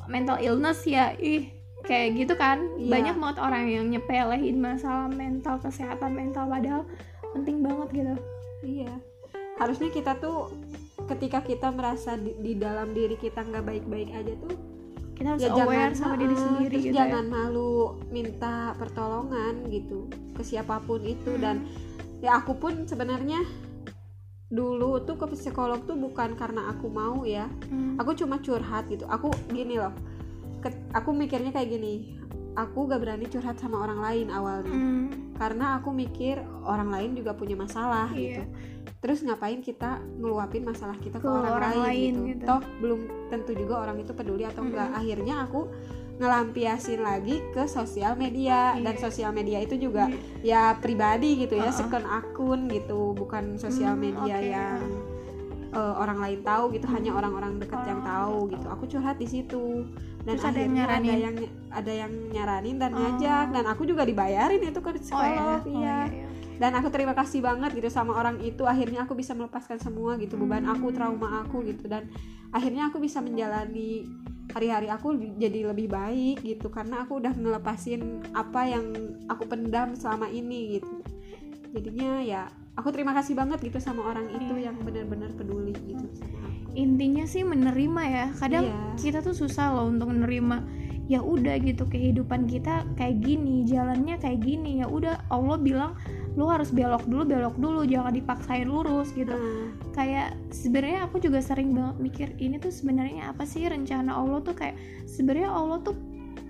mental 0.09 0.37
illness 0.41 0.87
ya? 0.87 1.13
Ih 1.19 1.51
kayak 1.85 2.17
gitu 2.17 2.33
kan. 2.33 2.65
Iya. 2.79 2.89
banyak 2.89 3.15
banget 3.21 3.37
orang 3.39 3.63
yang 3.69 3.85
nyepelehin 3.91 4.57
masalah 4.59 5.07
mental 5.11 5.61
kesehatan 5.61 6.11
mental 6.15 6.47
padahal 6.47 6.83
penting 7.35 7.61
banget 7.61 7.89
gitu 7.93 8.15
iya. 8.63 8.93
Harusnya 9.59 9.91
kita 9.91 10.15
tuh 10.19 10.51
ketika 11.09 11.41
kita 11.43 11.67
merasa 11.73 12.15
di, 12.15 12.37
di 12.37 12.53
dalam 12.55 12.93
diri 12.93 13.17
kita 13.17 13.41
nggak 13.43 13.65
baik-baik 13.65 14.09
aja 14.13 14.33
tuh 14.37 14.55
kita 15.17 15.35
harus 15.35 15.41
ya 15.43 15.51
aware 15.51 15.91
jangan 15.91 15.93
sama 15.99 16.15
diri 16.15 16.35
sendiri 16.37 16.69
terus 16.71 16.85
gitu 16.85 16.95
jangan 16.95 17.25
ya 17.27 17.33
malu 17.33 17.73
minta 18.07 18.55
pertolongan 18.79 19.53
gitu 19.67 20.07
ke 20.37 20.41
siapa 20.45 20.79
pun 20.85 21.03
itu. 21.03 21.35
Hmm. 21.35 21.41
dan 21.43 21.55
ya 22.23 22.39
aku 22.39 22.55
pun 22.55 22.87
sebenarnya 22.87 23.43
dulu 24.49 25.03
tuh 25.03 25.19
ke 25.19 25.25
psikolog 25.35 25.83
tuh 25.85 25.93
bukan 25.99 26.33
karena 26.39 26.71
aku 26.71 26.87
mau 26.87 27.27
ya. 27.27 27.51
Hmm. 27.67 27.99
aku 27.99 28.15
cuma 28.15 28.39
curhat 28.39 28.87
gitu. 28.87 29.03
Aku 29.11 29.33
gini 29.51 29.75
loh 29.75 29.91
ke- 30.63 30.87
aku 30.95 31.09
mikirnya 31.11 31.51
kayak 31.51 31.73
gini 31.73 32.15
aku 32.61 32.85
gak 32.85 32.99
berani 32.99 33.25
curhat 33.25 33.55
sama 33.55 33.79
orang 33.79 33.99
lain 33.99 34.27
awalnya 34.29 34.69
Hmm. 34.69 35.31
karena 35.33 35.77
aku 35.77 35.89
mikir 35.89 36.35
orang 36.61 36.89
lain 36.89 37.11
juga 37.13 37.31
punya 37.31 37.55
masalah 37.55 38.07
Iya. 38.09 38.19
gitu 38.37 38.43
terus 38.99 39.19
ngapain 39.21 39.59
kita 39.59 39.89
ngeluapin 40.15 40.61
masalah 40.61 40.97
kita 40.97 41.17
ke, 41.17 41.23
Ke 41.23 41.29
orang, 41.29 41.53
orang 41.53 41.73
lain, 41.73 41.83
lain 41.85 42.13
gitu. 42.13 42.29
gitu. 42.33 42.43
toh 42.45 42.61
belum 42.77 42.99
tentu 43.27 43.51
juga 43.53 43.73
orang 43.79 43.97
itu 43.97 44.11
peduli 44.11 44.43
atau 44.43 44.61
enggak 44.61 44.87
Mm-mm. 44.87 44.99
akhirnya 44.99 45.35
aku 45.41 45.61
ngelampiasin 46.17 46.99
lagi 46.99 47.39
ke 47.49 47.63
sosial 47.65 48.13
media 48.13 48.75
dan 48.75 48.91
Iya. 48.91 49.01
sosial 49.01 49.31
media 49.31 49.57
itu 49.57 49.79
juga 49.79 50.11
ya 50.41 50.75
pribadi 50.75 51.39
gitu 51.39 51.55
ya 51.55 51.71
Uh-uh. 51.71 51.79
second 51.79 52.03
akun 52.03 52.67
gitu 52.67 53.15
bukan 53.15 53.55
sosial 53.55 53.95
Hmm, 53.95 54.03
media 54.03 54.35
oke. 54.35 54.43
yang 54.45 54.79
eh, 55.69 55.93
orang 56.01 56.17
lain 56.17 56.39
tahu 56.41 56.73
gitu 56.73 56.87
hanya 56.89 57.11
orang-orang 57.13 57.61
dekat 57.61 57.81
yang 57.85 58.01
tahu 58.01 58.49
gitu. 58.49 58.67
Aku 58.69 58.83
curhat 58.89 59.17
di 59.21 59.27
situ. 59.29 59.85
Dan 60.25 60.35
Terus 60.35 60.49
ada 60.51 60.59
yang 60.59 60.73
akhirnya 60.75 60.83
ada 60.83 60.99
nyaranin? 60.99 61.19
yang 61.23 61.35
ada 61.69 61.93
yang 61.93 62.13
nyaranin 62.33 62.75
dan 62.75 62.91
Oh. 62.91 62.97
ngajak. 62.99 63.45
Dan 63.55 63.65
aku 63.69 63.83
juga 63.87 64.03
dibayarin 64.03 64.61
itu 64.61 64.79
ke 64.81 64.89
oh 64.89 64.95
psikolog 64.97 65.61
ya 65.63 65.69
iya. 65.69 65.99
iya. 66.09 66.27
dan 66.59 66.75
aku 66.75 66.91
terima 66.91 67.15
kasih 67.15 67.39
banget 67.39 67.71
gitu 67.71 67.87
sama 67.87 68.19
orang 68.19 68.35
itu. 68.43 68.67
Akhirnya 68.67 69.07
aku 69.07 69.15
bisa 69.15 69.31
melepaskan 69.31 69.79
semua 69.79 70.19
gitu 70.19 70.35
beban 70.35 70.67
aku 70.67 70.91
trauma 70.91 71.47
aku 71.47 71.63
gitu. 71.63 71.87
Dan 71.87 72.11
akhirnya 72.51 72.91
aku 72.91 72.99
bisa 72.99 73.23
menjalani 73.23 74.03
hari-hari 74.49 74.89
aku 74.89 75.13
jadi 75.37 75.69
lebih 75.69 75.87
baik 75.87 76.41
gitu 76.41 76.73
karena 76.73 77.05
aku 77.05 77.21
udah 77.21 77.31
ngelepasin 77.37 78.25
apa 78.33 78.65
yang 78.65 78.85
aku 79.29 79.45
pendam 79.45 79.95
selama 79.95 80.27
ini 80.27 80.81
gitu. 80.81 80.93
Jadinya 81.71 82.19
ya 82.25 82.49
aku 82.79 82.95
terima 82.95 83.11
kasih 83.11 83.35
banget 83.35 83.59
gitu 83.59 83.77
sama 83.77 84.07
orang 84.07 84.31
itu 84.31 84.55
Iya. 84.55 84.71
yang 84.71 84.79
benar-benar 84.79 85.35
peduli 85.35 85.75
gitu 85.83 86.07
sama 86.15 86.47
aku. 86.47 86.71
Intinya 86.79 87.27
sih 87.27 87.43
menerima 87.43 88.01
ya. 88.07 88.25
Kadang 88.33 88.65
Iya. 88.71 88.79
kita 88.95 89.19
tuh 89.19 89.35
susah 89.35 89.75
loh 89.75 89.91
untuk 89.91 90.09
menerima 90.09 90.63
ya 91.11 91.19
udah 91.19 91.57
gitu. 91.59 91.83
Kehidupan 91.83 92.47
kita 92.47 92.87
kayak 92.95 93.19
gini 93.19 93.65
jalannya 93.67 94.15
kayak 94.15 94.39
gini. 94.39 94.79
Ya 94.79 94.87
udah 94.87 95.27
Allah 95.27 95.57
bilang 95.59 95.91
lu 96.37 96.45
harus 96.47 96.69
belok 96.71 97.03
dulu 97.09 97.25
belok 97.25 97.57
dulu. 97.57 97.81
Jangan 97.83 98.13
dipaksain 98.13 98.69
lurus 98.69 99.11
gitu. 99.11 99.33
Nah, 99.33 99.73
kayak 99.91 100.37
sebenarnya 100.53 101.09
aku 101.09 101.19
juga 101.19 101.41
sering 101.41 101.73
banget 101.73 101.97
mikir 101.99 102.27
ini 102.39 102.61
tuh 102.61 102.71
sebenarnya 102.71 103.33
apa 103.33 103.43
sih 103.43 103.65
rencana 103.65 104.13
Allah 104.15 104.39
tuh? 104.39 104.53
Kayak 104.55 104.77
sebenarnya 105.09 105.49
Allah 105.49 105.81
tuh 105.81 105.97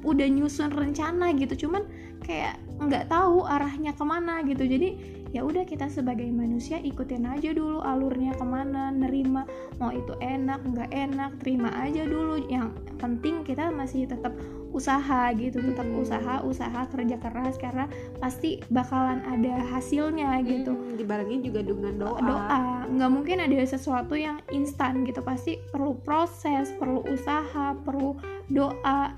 udah 0.04 0.28
nyusun 0.28 0.76
rencana 0.76 1.32
gitu. 1.40 1.66
Cuman 1.68 1.88
kayak 2.20 2.60
nggak 2.84 3.08
tahu 3.08 3.48
arahnya 3.48 3.96
ke 3.96 4.04
mana 4.04 4.44
gitu. 4.44 4.68
Jadi 4.68 5.19
ya 5.30 5.46
udah 5.46 5.64
kita 5.66 5.86
sebagai 5.88 6.26
manusia 6.34 6.82
ikutin 6.82 7.30
aja 7.30 7.54
dulu 7.54 7.86
alurnya 7.86 8.34
ke 8.34 8.46
mana 8.46 8.90
nerima 8.90 9.46
mau 9.78 9.94
itu 9.94 10.18
enak 10.18 10.66
nggak 10.66 10.90
enak 10.90 11.32
terima 11.42 11.70
aja 11.78 12.06
dulu. 12.06 12.42
Yang 12.50 12.74
penting 12.98 13.46
kita 13.46 13.70
masih 13.70 14.10
tetap 14.10 14.34
usaha 14.70 15.34
gitu 15.34 15.58
tetap 15.66 15.86
Hmm. 15.90 16.02
usaha 16.06 16.36
usaha 16.46 16.82
kerja 16.94 17.18
keras 17.18 17.58
karena 17.58 17.90
pasti 18.22 18.62
bakalan 18.70 19.22
ada 19.26 19.66
hasilnya 19.74 20.38
gitu. 20.46 20.78
Hmm, 20.78 20.94
dibarengin 20.94 21.42
juga 21.42 21.66
dengan 21.66 21.94
doa, 21.98 22.22
doa. 22.22 22.62
Nggak 22.86 23.12
mungkin 23.12 23.38
ada 23.42 23.58
sesuatu 23.66 24.14
yang 24.14 24.38
instan 24.54 25.06
gitu. 25.10 25.26
Pasti 25.26 25.58
perlu 25.74 25.98
proses 26.06 26.70
perlu 26.78 27.02
usaha 27.10 27.74
perlu 27.82 28.14
doa. 28.50 29.14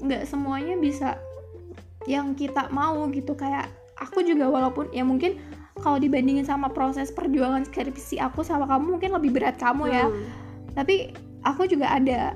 Nggak 0.00 0.24
semuanya 0.24 0.80
bisa 0.80 1.20
yang 2.08 2.32
kita 2.32 2.72
mau 2.72 3.04
gitu. 3.12 3.36
Kayak 3.36 3.68
aku 4.02 4.26
juga 4.26 4.50
walaupun 4.50 4.90
ya 4.90 5.06
mungkin 5.06 5.38
kalau 5.78 5.96
dibandingin 6.02 6.44
sama 6.44 6.68
proses 6.68 7.14
perjuangan 7.14 7.62
skripsi 7.64 8.18
aku 8.18 8.42
sama 8.42 8.66
kamu 8.66 8.98
mungkin 8.98 9.10
lebih 9.14 9.30
berat 9.32 9.56
kamu 9.56 9.88
ya. 9.88 10.06
Hmm. 10.10 10.24
tapi 10.74 11.12
aku 11.46 11.68
juga 11.68 11.92
ada 11.94 12.34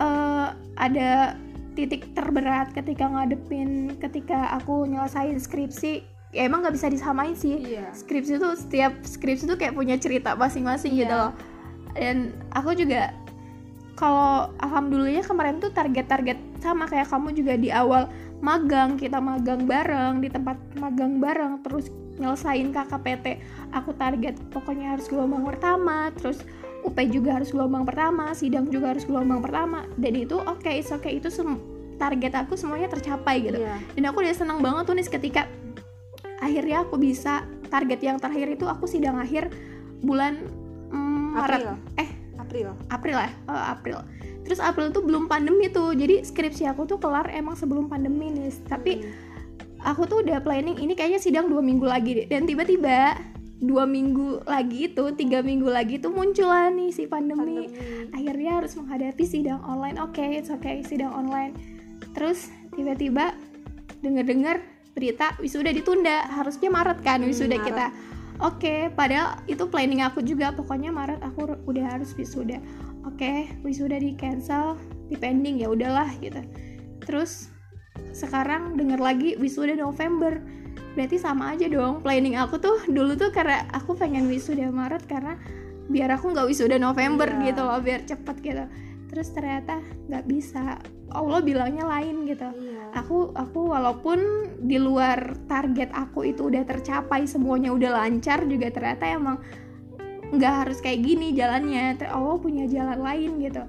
eh, 0.00 0.48
ada 0.74 1.38
titik 1.74 2.14
terberat 2.14 2.70
ketika 2.70 3.10
ngadepin 3.10 3.98
ketika 3.98 4.54
aku 4.54 4.86
nyelesain 4.86 5.36
skripsi. 5.38 6.06
Ya 6.34 6.50
emang 6.50 6.66
nggak 6.66 6.74
bisa 6.74 6.90
disamain 6.90 7.34
sih. 7.38 7.62
Iya. 7.62 7.94
Skripsi 7.94 8.42
tuh 8.42 8.58
setiap 8.58 8.94
skripsi 9.06 9.46
tuh 9.46 9.54
kayak 9.54 9.74
punya 9.74 9.94
cerita 9.98 10.34
masing-masing 10.34 10.94
Iya. 10.94 11.00
gitu 11.06 11.14
loh. 11.14 11.32
Dan 11.94 12.34
aku 12.50 12.74
juga 12.74 13.14
kalau 13.94 14.50
alhamdulillahnya 14.58 15.22
kemarin 15.22 15.62
tuh 15.62 15.70
target-target 15.70 16.38
sama 16.58 16.90
kayak 16.90 17.06
kamu 17.06 17.30
juga 17.38 17.54
di 17.54 17.70
awal 17.70 18.10
magang 18.44 19.00
kita 19.00 19.16
magang 19.24 19.64
bareng 19.64 20.20
di 20.20 20.28
tempat 20.28 20.60
magang 20.76 21.16
bareng 21.16 21.64
terus 21.64 21.88
nyelesain 22.20 22.70
KKPT 22.70 23.40
aku 23.72 23.96
target 23.96 24.36
pokoknya 24.52 24.94
harus 24.94 25.08
gelombang 25.08 25.48
pertama 25.48 26.12
terus 26.12 26.44
UP 26.84 27.00
juga 27.08 27.40
harus 27.40 27.48
gelombang 27.48 27.88
pertama 27.88 28.36
sidang 28.36 28.68
juga 28.68 28.92
harus 28.92 29.08
gelombang 29.08 29.40
pertama. 29.40 29.88
Dan 29.96 30.20
itu 30.20 30.36
oke 30.36 30.60
okay, 30.60 30.84
oke 30.84 31.00
okay, 31.00 31.16
itu 31.16 31.32
target 31.96 32.32
aku 32.36 32.60
semuanya 32.60 32.92
tercapai 32.92 33.40
gitu. 33.40 33.56
Iya. 33.56 33.80
dan 33.96 34.02
aku 34.12 34.20
udah 34.20 34.36
senang 34.36 34.58
banget 34.60 34.82
tuh 34.84 34.94
nih 34.98 35.06
ketika 35.08 35.42
akhirnya 36.42 36.84
aku 36.84 37.00
bisa 37.00 37.46
target 37.72 38.02
yang 38.04 38.20
terakhir 38.20 38.52
itu 38.52 38.68
aku 38.68 38.84
sidang 38.84 39.16
akhir 39.16 39.48
bulan 40.04 40.44
mm, 40.92 41.38
Maret. 41.40 41.62
April. 41.64 41.74
eh 41.96 42.10
April. 42.36 42.68
April 42.92 43.16
ya? 43.16 43.30
Oh, 43.48 43.64
April 43.72 43.98
terus 44.44 44.60
April 44.60 44.92
tuh 44.92 45.00
belum 45.00 45.26
pandemi 45.26 45.66
tuh 45.68 45.92
jadi 45.92 46.20
skripsi 46.20 46.68
aku 46.68 46.84
tuh 46.84 47.00
kelar 47.00 47.32
emang 47.32 47.56
sebelum 47.56 47.88
pandemi 47.88 48.28
nih. 48.28 48.52
Tapi 48.64 48.92
Hmm. 49.00 49.10
aku 49.82 50.04
tuh 50.04 50.20
udah 50.20 50.40
planning 50.40 50.76
ini 50.78 50.92
kayaknya 50.92 51.18
sidang 51.18 51.48
dua 51.48 51.60
minggu 51.60 51.84
lagi 51.84 52.12
deh. 52.14 52.26
Dan 52.28 52.44
tiba-tiba 52.44 53.16
dua 53.58 53.88
minggu 53.88 54.44
lagi 54.44 54.92
itu 54.92 55.04
tiga 55.16 55.40
minggu 55.40 55.64
lagi 55.64 55.96
tuh 55.96 56.12
muncul 56.12 56.44
lah 56.44 56.68
nih 56.68 56.92
si 56.92 57.08
pandemi, 57.08 57.64
Pandemi. 57.64 58.12
akhirnya 58.12 58.60
harus 58.60 58.76
menghadapi 58.76 59.24
sidang 59.24 59.64
online. 59.64 59.96
Oke 59.96 60.20
it's 60.20 60.52
okay 60.52 60.84
sidang 60.84 61.10
online. 61.10 61.56
Terus 62.12 62.52
tiba-tiba 62.72 63.32
denger-dengar 64.00 64.60
berita 64.92 65.32
wisuda 65.40 65.72
ditunda. 65.72 66.28
Harusnya 66.28 66.68
Maret 66.68 67.00
kan 67.00 67.24
Hmm, 67.24 67.28
wisuda 67.30 67.56
Maret. 67.56 67.66
kita. 67.66 67.86
Oke 68.42 68.74
padahal 68.92 69.40
itu 69.46 69.64
planning 69.66 70.02
aku 70.02 70.20
juga. 70.20 70.52
Pokoknya 70.52 70.90
Maret 70.90 71.22
aku 71.22 71.54
udah 71.64 71.84
harus 71.96 72.12
wisuda 72.12 72.58
oke 73.04 73.62
wisuda 73.62 74.00
di 74.00 74.16
cancel 74.16 74.76
di 75.08 75.16
pending 75.16 75.60
ya 75.60 75.68
udahlah 75.70 76.10
gitu. 76.20 76.40
Terus 77.04 77.52
sekarang 78.10 78.74
denger 78.80 79.00
lagi 79.00 79.36
wisuda 79.38 79.76
November. 79.76 80.40
Berarti 80.94 81.18
sama 81.18 81.54
aja 81.54 81.66
dong 81.66 82.02
planning 82.06 82.38
aku 82.38 82.58
tuh 82.62 82.78
dulu 82.86 83.18
tuh 83.18 83.34
karena 83.34 83.66
aku 83.74 83.98
pengen 83.98 84.30
wisuda 84.30 84.70
Maret 84.70 85.04
karena 85.10 85.34
biar 85.90 86.16
aku 86.16 86.32
nggak 86.32 86.48
wisuda 86.48 86.80
November 86.80 87.28
Iya. 87.28 87.52
gitu 87.52 87.60
loh 87.66 87.78
biar 87.82 88.00
cepet 88.06 88.36
gitu. 88.40 88.64
Terus 89.10 89.28
ternyata 89.30 89.78
nggak 90.10 90.24
bisa. 90.26 90.78
Allah 91.14 91.38
bilangnya 91.46 91.86
lain 91.86 92.26
gitu. 92.26 92.48
Iya. 92.50 92.90
aku 92.94 93.34
aku 93.34 93.74
walaupun 93.74 94.18
di 94.62 94.78
luar 94.78 95.34
target 95.50 95.90
aku 95.90 96.26
itu 96.30 96.46
udah 96.46 96.62
tercapai 96.62 97.26
semuanya 97.26 97.74
udah 97.74 97.90
lancar 98.02 98.46
juga 98.46 98.70
ternyata 98.70 99.06
emang 99.10 99.42
nggak 100.32 100.54
harus 100.64 100.78
kayak 100.80 101.04
gini 101.04 101.36
jalannya. 101.36 101.98
Allah 102.08 102.36
punya 102.40 102.64
jalan 102.70 103.00
lain 103.02 103.30
gitu. 103.42 103.62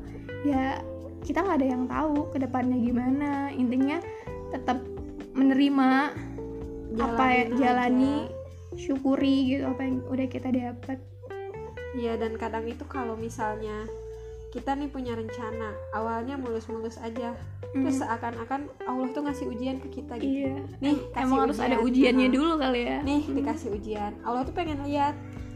Ya 0.48 0.80
kita 1.26 1.42
nggak 1.42 1.58
ada 1.60 1.68
yang 1.68 1.84
tahu 1.90 2.30
ke 2.32 2.38
depannya 2.40 2.78
gimana. 2.80 3.50
Intinya 3.52 3.98
tetap 4.54 4.80
menerima 5.36 5.90
apa 6.96 7.26
yang 7.28 7.50
Jalanin 7.60 7.60
jalani 7.60 8.16
aja. 8.24 8.80
syukuri 8.80 9.36
gitu 9.52 9.64
apa 9.68 9.82
yang 9.84 10.00
udah 10.08 10.28
kita 10.32 10.48
dapat 10.48 11.00
Iya 11.96 12.20
dan 12.20 12.36
kadang 12.36 12.68
itu 12.68 12.84
kalau 12.88 13.16
misalnya 13.16 13.88
kita 14.52 14.72
nih 14.76 14.88
punya 14.88 15.16
rencana 15.20 15.76
awalnya 15.92 16.40
mulus-mulus 16.40 16.96
aja. 17.04 17.36
Terus 17.76 18.00
seakan-akan 18.00 18.72
Allah 18.88 19.08
tuh 19.12 19.28
ngasih 19.28 19.52
ujian 19.52 19.84
ke 19.84 20.00
kita 20.00 20.16
gitu. 20.20 20.48
Iya. 20.48 20.64
Nih 20.80 20.96
emang 21.20 21.48
harus 21.48 21.60
ada 21.60 21.76
ujian. 21.84 22.16
ujiannya 22.16 22.28
Nah, 22.32 22.36
dulu 22.40 22.54
kali 22.56 22.82
ya. 22.88 22.98
Nih 23.04 23.24
dikasih 23.28 23.70
ujian. 23.76 24.12
Allah 24.24 24.48
tuh 24.48 24.56
pengen 24.56 24.80
lihat 24.88 25.16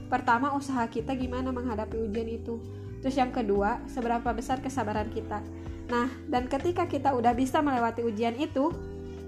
pertama 0.10 0.52
usaha 0.52 0.84
kita 0.86 1.14
gimana 1.14 1.50
menghadapi 1.50 2.02
ujian 2.02 2.28
itu 2.28 2.58
terus 3.00 3.16
yang 3.16 3.30
kedua 3.30 3.80
seberapa 3.86 4.26
besar 4.34 4.60
kesabaran 4.60 5.08
kita 5.08 5.40
nah 5.88 6.10
dan 6.26 6.46
ketika 6.46 6.86
kita 6.86 7.14
udah 7.14 7.32
bisa 7.32 7.62
melewati 7.62 8.02
ujian 8.02 8.36
itu 8.36 8.74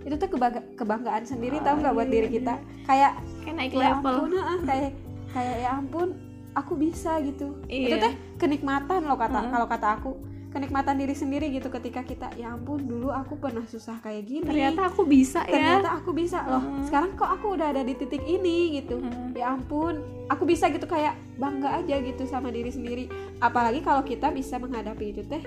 itu 0.01 0.17
tuh 0.17 0.27
kebangga- 0.27 0.65
kebanggaan 0.75 1.23
sendiri 1.23 1.57
Oh, 1.57 1.63
tau 1.63 1.75
nggak 1.77 1.93
buat 1.93 2.09
iya, 2.09 2.13
diri 2.13 2.27
iya. 2.27 2.35
kita 2.41 2.53
kayak 2.83 3.11
kayak 3.39 3.55
naik 3.55 3.71
ya 3.71 3.79
level 3.79 4.15
ampun 4.17 4.29
kayak 4.65 4.91
kayak 5.29 5.55
ya 5.61 5.69
ampun 5.71 6.09
aku 6.51 6.73
bisa 6.75 7.21
gitu 7.21 7.47
itu 7.65 7.95
Iya. 7.95 8.01
teh 8.01 8.13
kenikmatan 8.35 9.05
loh 9.05 9.15
kata 9.15 9.39
Heeh. 9.39 9.51
kalau 9.53 9.67
kata 9.69 9.87
aku 9.95 10.11
kenikmatan 10.51 10.99
diri 10.99 11.15
sendiri 11.15 11.47
gitu 11.47 11.71
ketika 11.71 12.03
kita 12.03 12.27
ya 12.35 12.51
ampun 12.51 12.83
dulu 12.83 13.07
aku 13.07 13.39
pernah 13.39 13.63
susah 13.63 14.03
kayak 14.03 14.27
gini. 14.27 14.43
Ternyata 14.43 14.91
aku 14.91 15.07
bisa 15.07 15.47
ya. 15.47 15.55
Ternyata 15.55 15.89
aku 15.95 16.11
bisa. 16.11 16.43
Loh 16.43 16.59
Heeh. 16.59 16.83
sekarang 16.91 17.15
kok 17.15 17.31
aku 17.31 17.55
udah 17.55 17.71
ada 17.71 17.81
di 17.87 17.95
titik 17.95 18.19
ini 18.27 18.83
gitu. 18.83 18.99
Heeh. 18.99 19.31
ya 19.31 19.55
ampun 19.55 20.03
aku 20.27 20.43
bisa 20.43 20.67
gitu 20.69 20.85
kayak 20.85 21.15
bangga 21.39 21.81
aja 21.81 22.03
gitu 22.03 22.27
sama 22.27 22.51
diri 22.51 22.67
sendiri. 22.67 23.07
Apalagi 23.39 23.79
kalau 23.79 24.03
kita 24.03 24.27
bisa 24.35 24.59
menghadapi 24.59 25.15
itu 25.15 25.23
teh 25.23 25.41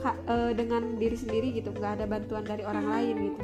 ka- 0.00 0.16
eh, 0.26 0.56
dengan 0.56 0.96
diri 0.96 1.14
sendiri 1.14 1.52
gitu 1.52 1.68
nggak 1.68 2.00
ada 2.00 2.04
bantuan 2.08 2.42
dari 2.42 2.64
orang 2.64 2.88
lain 2.88 3.14
gitu. 3.28 3.40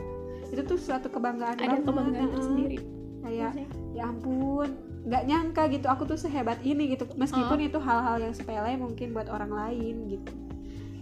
Itu 0.57 0.63
tuh 0.65 0.79
suatu 0.81 1.13
kebanggaan 1.13 1.61
ada 1.61 1.69
banget 1.69 1.85
kebanggaan 1.85 2.17
Heeh. 2.17 2.33
tersendiri. 2.33 2.79
Kayak 3.25 3.53
Maksudnya, 3.53 3.69
ya 3.93 4.05
ampun 4.09 4.69
nggak 5.05 5.25
nyangka 5.29 5.63
gitu 5.69 5.87
aku 5.93 6.09
tuh 6.09 6.17
sehebat 6.17 6.65
ini 6.65 6.97
gitu. 6.97 7.05
Meskipun 7.13 7.61
itu 7.61 7.77
hal-hal 7.77 8.25
yang 8.25 8.33
sepele 8.33 8.73
mungkin 8.81 9.13
buat 9.13 9.29
orang 9.29 9.53
lain 9.53 10.09
gitu 10.09 10.33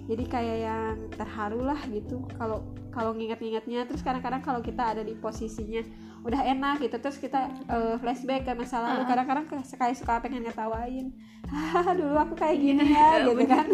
jadi 0.05 0.25
kayak 0.27 0.59
yang 0.61 0.83
terharu 1.11 1.63
lah 1.63 1.79
gitu 1.87 2.21
kalau 2.33 2.61
kalau 2.89 3.13
nginget-ngingetnya 3.13 3.87
terus 3.87 4.01
kadang-kadang 4.01 4.41
kalau 4.41 4.59
kita 4.59 4.83
ada 4.85 5.01
di 5.01 5.15
posisinya 5.15 5.81
udah 6.23 6.39
enak 6.41 6.79
gitu 6.81 6.97
terus 6.97 7.17
kita 7.17 7.39
eh, 7.67 7.95
flashback 7.97 8.45
ke 8.45 8.53
masa 8.53 8.79
lalu 8.79 9.03
kadang-kadang 9.05 9.43
ke- 9.45 9.63
kayak 9.73 9.95
suka 9.95 10.19
pengen 10.19 10.43
ngetawain 10.43 11.11
dulu 11.93 12.15
aku 12.17 12.35
kayak 12.37 12.57
gini 12.57 12.85
ya 12.89 13.09
gitu 13.23 13.35
bener. 13.37 13.49
kan 13.49 13.67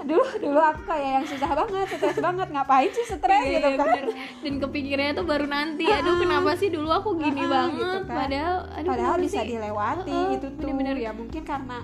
dulu 0.00 0.24
dulu 0.40 0.60
aku 0.60 0.82
kayak 0.84 1.08
yang 1.12 1.26
susah 1.26 1.50
banget 1.54 1.86
stres 1.88 2.18
banget 2.18 2.48
ngapain 2.48 2.90
sih 2.90 3.06
stres 3.08 3.40
Iya, 3.40 3.52
gitu 3.52 3.68
iya, 3.68 3.76
kan 3.76 3.86
bener. 3.86 4.04
dan 4.40 4.54
kepikirannya 4.58 5.12
tuh 5.14 5.26
baru 5.26 5.46
nanti 5.46 5.84
aduh 5.86 6.16
kenapa 6.18 6.50
sih 6.54 6.68
dulu 6.68 6.88
aku 6.88 7.10
gini 7.16 7.40
Ah, 7.40 7.48
banget 7.48 7.78
gitu 7.78 7.98
kan. 8.04 8.16
padahal 8.16 8.56
aduh 8.72 8.90
padahal 8.90 9.16
bisa 9.18 9.38
sih? 9.38 9.48
dilewati 9.48 10.10
Heeh, 10.10 10.34
itu 10.34 10.46
tuh 10.48 10.54
bener-bener. 10.60 10.96
ya 10.96 11.10
mungkin 11.12 11.42
karena 11.42 11.78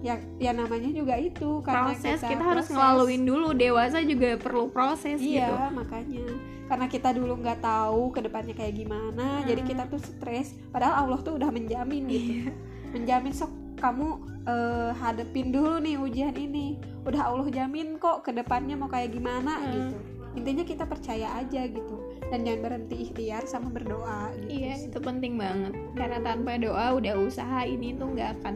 ya 0.00 0.14
ya 0.36 0.50
namanya 0.50 0.88
juga 0.88 1.14
itu 1.14 1.60
karena 1.60 1.92
proses 1.92 2.18
kita, 2.18 2.40
harus 2.40 2.64
proses. 2.64 2.72
ngelaluin 2.72 3.22
dulu 3.22 3.48
dewasa 3.52 4.00
juga 4.00 4.36
perlu 4.36 4.68
proses 4.68 5.18
iya 5.18 5.44
gitu 5.44 5.54
makanya 5.74 6.24
karena 6.66 6.86
kita 6.86 7.08
dulu 7.10 7.34
nggak 7.36 7.60
tahu 7.60 8.08
ke 8.08 8.20
depannya 8.22 8.54
kayak 8.54 8.74
gimana 8.76 9.26
Hmm. 9.38 9.46
jadi 9.46 9.60
kita 9.62 9.82
tuh 9.86 10.00
stres 10.00 10.54
padahal 10.68 11.04
Allah 11.04 11.20
tuh 11.20 11.36
udah 11.36 11.50
menjamin 11.50 12.06
gitu 12.06 12.32
Iya. 12.38 12.52
menjamin 12.90 13.32
sok 13.32 13.50
kamu 13.76 14.08
eh, 14.42 14.90
hadepin 14.94 15.50
dulu 15.50 15.76
nih 15.78 15.96
ujian 15.96 16.32
ini 16.32 16.76
udah 17.02 17.22
Allah 17.22 17.48
jamin 17.50 17.96
kok 17.96 18.22
ke 18.22 18.32
depannya 18.32 18.74
mau 18.74 18.88
kayak 18.88 19.10
gimana 19.10 19.58
Hmm. 19.58 19.68
gitu 19.70 19.96
intinya 20.30 20.62
kita 20.62 20.84
percaya 20.84 21.28
aja 21.36 21.66
gitu 21.66 21.96
dan 22.24 22.40
jangan 22.40 22.60
berhenti 22.62 23.02
ikhtiar 23.02 23.42
sama 23.44 23.68
berdoa 23.68 24.30
gitu 24.38 24.48
iya 24.54 24.78
sih. 24.78 24.86
itu 24.86 24.96
penting 24.96 25.34
banget 25.34 25.74
karena 25.92 26.22
tanpa 26.22 26.54
doa 26.56 26.94
udah 26.94 27.18
usaha 27.18 27.60
ini 27.62 27.92
tuh 27.92 28.08
nggak 28.08 28.38
akan 28.38 28.54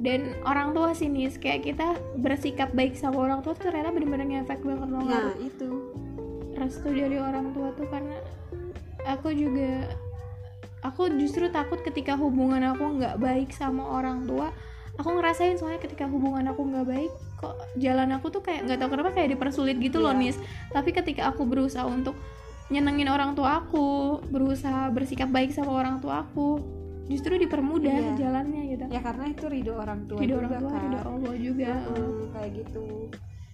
dan 0.00 0.32
orang 0.48 0.72
tua 0.72 0.96
sini 0.96 1.28
kayak 1.28 1.60
kita 1.62 1.92
bersikap 2.16 2.72
baik 2.72 2.96
sama 2.96 3.20
orang 3.20 3.44
tua 3.44 3.52
tuh 3.52 3.68
ternyata 3.68 3.92
bener-bener 3.92 4.26
ngefek 4.26 4.64
banget 4.64 4.88
loh 4.88 5.04
nah 5.04 5.32
itu. 5.36 5.70
Restu 6.56 6.88
dari 6.92 7.16
orang 7.20 7.52
tua 7.52 7.72
tuh 7.76 7.88
karena 7.88 8.16
aku 9.04 9.32
juga 9.32 9.88
aku 10.80 11.12
justru 11.20 11.52
takut 11.52 11.80
ketika 11.84 12.16
hubungan 12.16 12.60
aku 12.72 13.00
nggak 13.00 13.20
baik 13.20 13.52
sama 13.52 13.84
orang 13.84 14.24
tua 14.24 14.48
aku 14.96 15.08
ngerasain 15.16 15.56
soalnya 15.56 15.80
ketika 15.80 16.04
hubungan 16.08 16.44
aku 16.48 16.64
nggak 16.64 16.84
baik 16.88 17.12
kok 17.40 17.56
jalan 17.80 18.12
aku 18.12 18.28
tuh 18.28 18.44
kayak 18.44 18.68
nggak 18.68 18.78
tahu 18.80 18.92
kenapa 18.96 19.16
kayak 19.16 19.32
dipersulit 19.36 19.76
gitu 19.80 19.96
loh 20.00 20.12
Iya. 20.12 20.20
nis. 20.20 20.36
Tapi 20.72 20.92
ketika 20.92 21.32
aku 21.32 21.48
berusaha 21.48 21.88
untuk 21.88 22.12
nyenengin 22.68 23.08
orang 23.08 23.32
tua 23.32 23.64
aku 23.64 24.20
berusaha 24.28 24.92
bersikap 24.92 25.32
baik 25.32 25.50
sama 25.50 25.72
orang 25.72 25.98
tua 26.04 26.22
aku 26.28 26.60
justru 27.10 27.34
dipermudah 27.36 27.90
Iya. 27.90 28.14
jalannya 28.14 28.62
gitu. 28.70 28.84
Ya 28.86 29.00
karena 29.02 29.24
itu 29.26 29.44
ridho 29.50 29.74
orang 29.74 30.06
tua 30.06 30.18
ridho 30.22 30.38
juga 30.38 30.46
orang 30.46 30.62
tua 30.62 30.70
kan. 30.70 30.82
Ridho 30.86 31.00
Allah 31.02 31.34
juga. 31.36 31.72
Heeh, 31.74 32.14
kayak 32.30 32.50
gitu. 32.54 32.84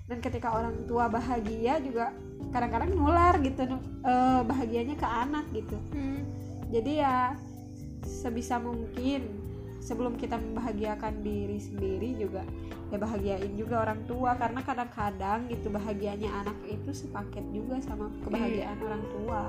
Dan 0.06 0.18
ketika 0.22 0.48
orang 0.52 0.76
tua 0.86 1.04
bahagia 1.08 1.74
juga 1.80 2.12
kadang-kadang 2.52 2.90
nular 2.94 3.34
gitu 3.40 3.64
eh, 4.04 4.40
bahagianya 4.44 4.94
ke 4.94 5.06
anak 5.08 5.44
gitu. 5.50 5.76
Hmm. 5.90 6.20
jadi 6.66 6.92
ya 6.98 7.14
sebisa 8.02 8.58
mungkin 8.58 9.22
sebelum 9.78 10.18
kita 10.18 10.34
membahagiakan 10.34 11.22
diri 11.22 11.62
sendiri 11.62 12.18
juga 12.18 12.42
ya 12.90 12.98
bahagiain 12.98 13.54
juga 13.54 13.86
orang 13.86 14.02
tua. 14.06 14.34
Karena 14.34 14.60
kadang-kadang 14.62 15.46
gitu 15.46 15.70
bahagianya 15.70 16.26
anak 16.42 16.58
itu 16.66 16.90
sepaket 16.90 17.46
juga 17.54 17.78
sama 17.82 18.10
kebahagiaan 18.22 18.78
orang 18.82 19.02
tua 19.14 19.42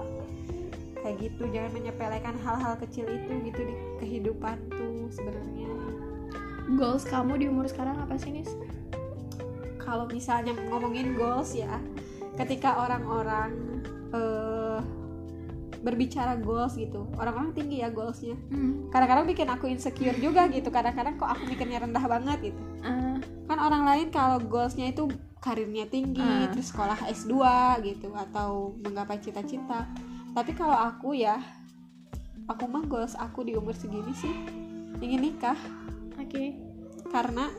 kayak 1.02 1.18
gitu. 1.22 1.48
Jangan 1.50 1.72
menyepelekan 1.74 2.36
hal-hal 2.42 2.74
kecil 2.80 3.06
itu 3.08 3.32
gitu 3.48 3.62
di 3.64 3.76
kehidupan 4.00 4.58
tuh 4.72 5.08
sebenarnya. 5.12 5.70
Goals 6.76 7.08
kamu 7.08 7.40
di 7.40 7.46
umur 7.48 7.66
sekarang 7.66 7.96
apa 7.98 8.20
sih 8.20 8.32
nis? 8.32 8.52
Kalau 9.80 10.04
misalnya 10.10 10.52
ngomongin 10.68 11.16
goals 11.16 11.56
ya 11.56 11.80
ketika 12.36 12.78
orang-orang 12.84 13.82
eh, 14.12 14.80
berbicara 15.78 16.36
goals 16.42 16.76
gitu 16.76 17.08
orang-orang 17.16 17.54
tinggi 17.54 17.80
ya 17.86 17.88
goalsnya. 17.94 18.36
Hmm. 18.52 18.90
kadang-kadang 18.92 19.30
bikin 19.30 19.48
aku 19.48 19.66
insecure 19.72 20.18
juga 20.20 20.50
gitu. 20.52 20.68
Kadang-kadang 20.68 21.16
kok 21.16 21.30
aku 21.32 21.48
mikirnya 21.48 21.80
rendah 21.86 22.04
banget 22.04 22.52
gitu. 22.52 22.62
Ah, 22.84 23.16
kan 23.48 23.58
orang 23.62 23.84
lain 23.88 24.08
kalau 24.12 24.42
goalsnya 24.44 24.92
itu 24.92 25.08
karirnya 25.38 25.86
tinggi 25.88 26.20
Ah. 26.20 26.50
terus 26.52 26.74
sekolah 26.74 26.98
S2 27.08 27.34
gitu 27.86 28.10
atau 28.12 28.74
menggapai 28.84 29.22
cita-cita 29.22 29.86
tapi 30.38 30.54
kalau 30.54 30.78
aku 30.78 31.18
ya 31.18 31.42
aku 32.46 32.70
mah 32.70 32.86
goals 32.86 33.18
aku 33.18 33.42
di 33.42 33.58
umur 33.58 33.74
segini 33.74 34.14
sih 34.14 34.30
ingin 35.02 35.34
nikah. 35.34 35.58
Oke. 36.22 36.54
Karena 37.10 37.50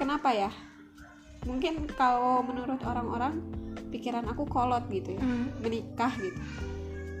kenapa 0.00 0.32
ya? 0.32 0.48
Mungkin 1.44 1.84
kalau 1.92 2.40
menurut 2.40 2.80
orang-orang 2.88 3.44
pikiran 3.92 4.24
aku 4.32 4.48
kolot 4.48 4.88
gitu 4.88 5.12
ya 5.12 5.20
Hmm. 5.20 5.52
menikah 5.60 6.08
gitu. 6.16 6.40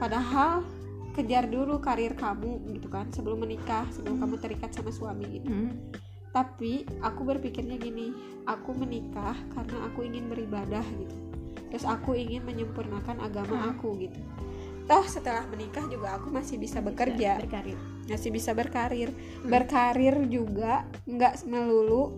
Padahal 0.00 0.64
kejar 1.12 1.44
dulu 1.44 1.76
karir 1.76 2.16
kamu 2.16 2.64
gitu 2.72 2.88
kan 2.88 3.12
sebelum 3.12 3.44
menikah 3.44 3.84
sebelum 3.92 4.16
kamu 4.16 4.34
terikat 4.40 4.72
sama 4.72 4.88
suami 4.88 5.40
gitu. 5.40 5.52
Hmm. 5.52 5.72
tapi 6.36 6.84
aku 7.00 7.24
berpikirnya 7.24 7.80
gini 7.80 8.12
aku 8.44 8.76
menikah 8.76 9.32
karena 9.56 9.88
aku 9.88 10.04
ingin 10.04 10.28
beribadah 10.28 10.84
gitu. 10.84 11.16
Terus 11.72 11.84
aku 11.88 12.12
ingin 12.12 12.44
menyempurnakan 12.44 13.24
agama 13.24 13.56
Hmm. 13.56 13.72
aku 13.72 13.96
gitu 14.00 14.20
toh 14.86 15.04
setelah 15.10 15.42
menikah 15.50 15.82
juga 15.90 16.16
aku 16.16 16.30
masih 16.30 16.56
bisa 16.62 16.78
bekerja. 16.78 17.42
berkarir. 17.42 17.78
Masih 18.06 18.30
bisa 18.30 18.54
berkarir. 18.54 19.10
Berkarir 19.42 20.14
juga 20.30 20.86
nggak 21.06 21.46
melulu 21.46 22.14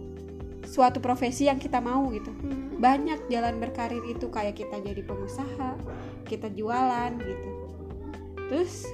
suatu 0.69 1.01
profesi 1.01 1.49
yang 1.49 1.57
kita 1.57 1.81
mau 1.81 2.13
gitu. 2.13 2.29
Hmm. 2.29 2.67
banyak 2.79 3.27
jalan 3.27 3.59
berkarir 3.59 4.07
itu 4.07 4.31
kayak 4.31 4.55
kita 4.55 4.79
jadi 4.79 5.03
pengusaha 5.03 5.75
kita 6.29 6.47
jualan 6.55 7.11
gitu. 7.19 7.51
Terus 8.47 8.87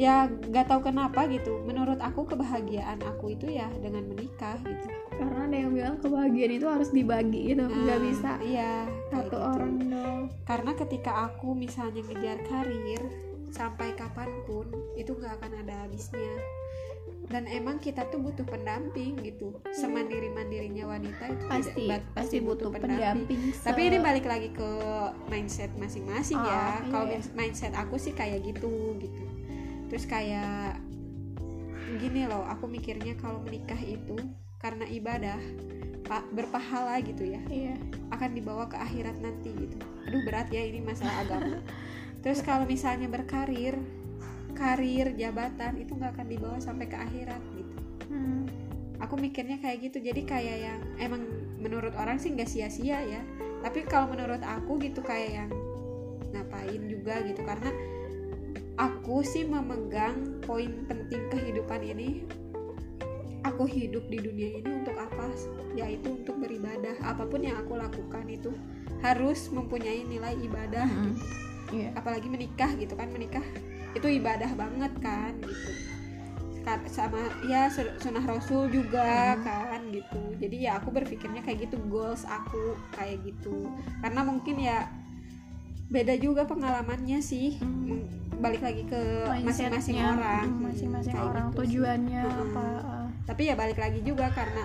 ya 0.00 0.24
nggak 0.30 0.72
tahu 0.72 0.88
kenapa 0.88 1.28
gitu. 1.28 1.60
Menurut 1.68 2.00
aku 2.00 2.24
kebahagiaan 2.24 3.02
aku 3.04 3.36
itu 3.36 3.52
ya 3.52 3.68
dengan 3.82 4.08
menikah 4.08 4.56
gitu 4.64 4.99
karena 5.20 5.40
ada 5.44 5.56
yang 5.58 5.70
bilang 5.70 5.96
kebahagiaan 5.98 6.52
itu 6.54 6.66
harus 6.66 6.90
dibagi 6.90 7.40
gitu 7.46 7.62
nggak 7.62 7.76
Nah, 7.92 8.02
bisa 8.02 8.32
iya. 8.40 8.88
satu 9.06 9.28
gitu. 9.28 9.36
orang 9.38 9.74
dong 9.84 10.20
karena 10.42 10.72
ketika 10.74 11.12
aku 11.26 11.52
misalnya 11.52 12.00
ngejar 12.02 12.38
karir 12.42 13.02
sampai 13.50 13.92
kapan 13.92 14.30
pun 14.42 14.64
itu 14.94 15.12
nggak 15.12 15.36
akan 15.36 15.52
ada 15.60 15.84
habisnya. 15.84 16.34
Dan 17.26 17.46
emang 17.46 17.78
kita 17.78 18.10
tuh 18.10 18.18
butuh 18.18 18.42
pendamping 18.42 19.14
gitu. 19.20 19.54
Semandiri 19.70 20.26
mandirinya 20.28 20.82
wanita 20.88 21.30
itu 21.30 21.38
tidak- 21.38 21.46
pasti 21.46 21.84
pasti 22.10 22.36
butuh 22.40 22.70
pendamping 22.70 23.54
tapi 23.62 23.80
se- 23.80 23.88
ini 23.88 23.98
balik 24.00 24.26
lagi 24.26 24.50
ke 24.50 24.70
mindset 25.28 25.70
masing-masing 25.76 26.34
Oh, 26.34 26.42
ya. 26.42 26.82
Iya, 26.82 26.90
kalau 26.90 27.06
iya. 27.06 27.14
min- 27.16 27.34
mindset 27.36 27.70
aku 27.72 27.94
sih 27.96 28.10
kayak 28.12 28.42
gitu 28.42 28.98
gitu. 28.98 29.22
Terus 29.86 30.04
kayak 30.06 30.82
gini 31.98 32.22
loh 32.24 32.42
aku 32.44 32.66
mikirnya 32.66 33.14
kalau 33.14 33.38
menikah 33.40 33.78
itu 33.78 34.18
karena 34.60 34.84
ibadah 34.86 35.40
pak 36.04 36.26
berpahala 36.34 37.00
gitu 37.00 37.22
ya 37.22 37.40
iya. 37.48 37.78
akan 38.12 38.34
dibawa 38.34 38.66
ke 38.66 38.76
akhirat 38.76 39.16
nanti 39.22 39.54
gitu. 39.54 39.78
Aduh 40.10 40.20
berat 40.26 40.50
ya 40.52 40.60
ini 40.60 40.82
masalah 40.82 41.22
agama. 41.22 41.62
Terus 42.22 42.44
kalau 42.44 42.68
misalnya 42.68 43.08
berkarir 43.08 43.78
karir 44.52 45.16
jabatan 45.16 45.80
itu 45.80 45.96
nggak 45.96 46.20
akan 46.20 46.26
dibawa 46.28 46.58
sampai 46.60 46.86
ke 46.90 46.98
akhirat 46.98 47.42
gitu. 47.56 47.76
Hmm. 48.10 48.42
aku 49.00 49.16
mikirnya 49.16 49.62
kayak 49.62 49.88
gitu. 49.88 50.02
Jadi 50.02 50.28
kayak 50.28 50.58
yang 50.60 50.80
emang 51.00 51.24
menurut 51.56 51.96
orang 51.96 52.20
sih 52.20 52.34
nggak 52.34 52.50
sia-sia 52.50 53.00
ya. 53.00 53.22
Tapi 53.64 53.88
kalau 53.88 54.12
menurut 54.12 54.42
aku 54.44 54.76
gitu 54.82 55.00
kayak 55.00 55.30
yang 55.46 55.50
ngapain 56.36 56.82
juga 56.90 57.22
gitu. 57.24 57.40
Karena 57.46 57.70
aku 58.76 59.24
sih 59.24 59.46
memegang 59.46 60.42
poin 60.44 60.84
penting 60.90 61.22
kehidupan 61.32 61.80
ini 61.86 62.26
aku 63.42 63.64
hidup 63.64 64.04
di 64.06 64.18
dunia 64.18 64.48
ini 64.54 64.70
untuk 64.76 64.94
apa 64.94 65.26
yaitu 65.72 66.12
untuk 66.14 66.36
beribadah 66.36 66.96
apa 67.00 67.24
pun 67.24 67.40
yang 67.40 67.56
aku 67.56 67.74
lakukan 67.74 68.24
itu 68.26 68.52
harus 69.00 69.48
mempunyai 69.48 70.04
nilai 70.04 70.36
ibadah 70.38 70.84
Hmm. 70.84 71.14
gitu. 71.14 71.24
iya 71.72 71.88
apalagi 71.94 72.26
menikah 72.26 72.68
gitu 72.74 72.92
kan 72.92 73.08
menikah 73.08 73.44
itu 73.90 74.06
ibadah 74.12 74.50
banget 74.52 74.92
kan 74.98 75.32
gitu 75.38 75.72
sama 76.86 77.18
ya 77.42 77.66
su- 77.66 77.96
sunnah 77.98 78.22
rasul 78.22 78.68
juga 78.68 79.34
Hmm. 79.34 79.42
kan 79.42 79.80
gitu 79.88 80.20
jadi 80.36 80.56
ya 80.60 80.72
aku 80.76 80.92
berpikirnya 80.92 81.40
kayak 81.40 81.66
gitu 81.66 81.80
goals 81.84 82.22
aku 82.22 82.76
kayak 82.92 83.18
gitu 83.24 83.66
karena 83.98 84.20
mungkin 84.20 84.54
ya 84.56 84.86
beda 85.88 86.14
juga 86.16 86.44
pengalamannya 86.44 87.18
sih 87.20 87.58
Hmm. 87.58 88.06
Balik 88.40 88.64
lagi 88.64 88.88
ke 88.88 89.00
masing-masing 89.42 90.00
orang 90.00 90.48
Hmm, 90.48 90.64
masing-masing 90.64 91.12
orang 91.12 91.46
gitu 91.46 91.52
sih. 91.52 91.58
tujuannya 91.60 92.22
Mm-mm. 92.22 92.44
apa 92.48 92.66
tapi 93.22 93.42
ya 93.44 93.54
balik 93.54 93.76
lagi 93.76 94.00
juga 94.00 94.28
karena 94.30 94.64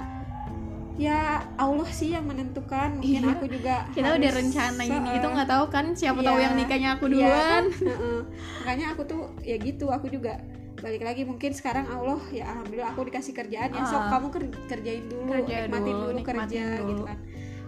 ya 0.96 1.20
Allah 1.56 1.90
sih 1.90 2.10
yang 2.10 2.24
menentukan 2.24 2.98
mungkin 2.98 3.20
Iya. 3.22 3.34
aku 3.34 3.46
juga 3.48 3.76
kita 3.92 4.08
udah 4.10 4.20
harus 4.22 4.40
rencana 4.42 4.82
ini 4.82 4.96
se- 5.02 5.16
itu 5.18 5.28
nggak 5.28 5.50
tahu 5.50 5.66
kan 5.70 5.86
siapa 5.92 6.20
Iya. 6.20 6.28
tahu 6.28 6.38
yang 6.40 6.54
nikahnya 6.56 6.90
aku 6.94 7.06
Iya, 7.06 7.12
duluan 7.12 7.64
Heeh. 7.70 8.20
makanya 8.58 8.86
aku 8.92 9.02
tuh 9.04 9.22
ya 9.42 9.56
gitu 9.58 9.86
aku 9.88 10.08
juga 10.08 10.40
balik 10.78 11.02
lagi 11.02 11.24
mungkin 11.24 11.52
sekarang 11.52 11.84
Allah 11.86 12.20
ya 12.30 12.48
alhamdulillah 12.48 12.90
aku 12.90 13.02
dikasih 13.06 13.34
kerjaan 13.34 13.70
ya 13.70 13.84
sok 13.84 14.02
Ah. 14.02 14.10
kamu 14.14 14.28
ker- 14.30 14.56
kerjain 14.70 15.04
dulu 15.06 15.32
Kerja 15.34 15.56
nikmatin 15.66 15.84
dulu, 15.90 16.00
dulu, 16.02 16.16
nikmatin 16.16 16.48
kerja 16.64 16.78
dulu. 16.78 16.90
gitu 16.90 17.04
kan 17.04 17.20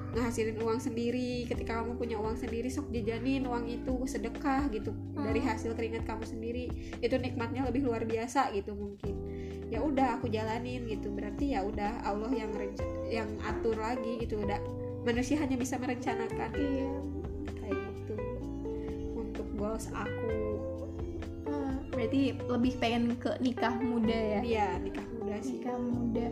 ngehasilin 0.08 0.58
uang 0.58 0.80
sendiri 0.80 1.32
ketika 1.45 1.71
kamu 1.78 1.93
punya 1.93 2.17
uang 2.17 2.34
sendiri 2.34 2.67
sok 2.67 2.89
jajanin 2.89 3.43
uang 3.43 3.67
itu 3.67 3.93
sedekah 4.06 4.65
gitu 4.69 4.89
dari 5.13 5.38
Hmm. 5.38 5.50
hasil 5.52 5.71
keringat 5.73 6.04
kamu 6.04 6.23
sendiri 6.23 6.65
itu 6.97 7.15
nikmatnya 7.17 7.62
lebih 7.62 7.84
luar 7.84 8.02
biasa 8.02 8.50
gitu 8.52 8.71
mungkin 8.71 9.13
ya 9.67 9.84
udah 9.84 10.19
aku 10.19 10.32
jalanin 10.32 10.88
gitu. 10.88 11.12
Berarti 11.12 11.56
ya 11.56 11.63
udah 11.63 12.03
Allah 12.08 12.32
yang 12.32 12.51
yang 13.08 13.30
atur 13.43 13.75
lagi 13.75 14.23
gitu. 14.23 14.39
Udah 14.41 14.60
manusia 15.03 15.39
hanya 15.39 15.56
bisa 15.60 15.75
merencanakan. 15.80 16.51
Iya. 16.56 16.91
Kayak 17.63 17.77
gitu. 17.95 18.15
Untuk 19.15 19.47
goals 19.60 19.88
aku. 19.91 20.36
Ah, 21.47 21.80
berarti 21.91 22.36
lebih 22.36 22.73
pengen 22.80 23.15
ke 23.15 23.36
nikah 23.39 23.75
muda 23.80 24.15
ya? 24.15 24.41
Iya 24.43 24.67
nikah 24.84 25.06
muda 25.15 25.36
sih 25.43 25.60
nikah 25.60 25.77
muda. 25.80 26.27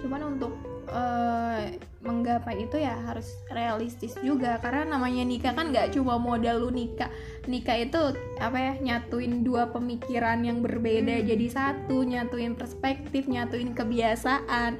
Cuman 0.00 0.20
untuk 0.36 0.52
eh, 0.88 1.78
menggapai 2.02 2.66
itu 2.66 2.78
ya 2.78 2.94
harus 3.06 3.26
realistis 3.50 4.14
juga. 4.22 4.58
Karena 4.62 4.96
namanya 4.96 5.26
nikah 5.26 5.52
kan 5.52 5.74
nggak 5.74 5.94
cuma 5.94 6.16
modal 6.16 6.66
lu 6.66 6.70
nikah. 6.70 7.10
Nikah 7.50 7.76
itu 7.82 8.00
apa 8.38 8.58
ya 8.58 8.72
nyatuin 8.78 9.42
dua 9.42 9.70
pemikiran 9.70 10.42
yang 10.46 10.62
berbeda. 10.62 11.22
Hmm. 11.22 11.26
jadi 11.26 11.46
satu 11.50 12.06
nyatuin 12.06 12.54
perspektif 12.54 13.26
nyatuin 13.26 13.74
kebiasaan. 13.74 14.78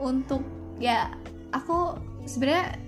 Untuk 0.00 0.42
ya 0.80 1.12
aku 1.52 1.98
sebenarnya 2.24 2.78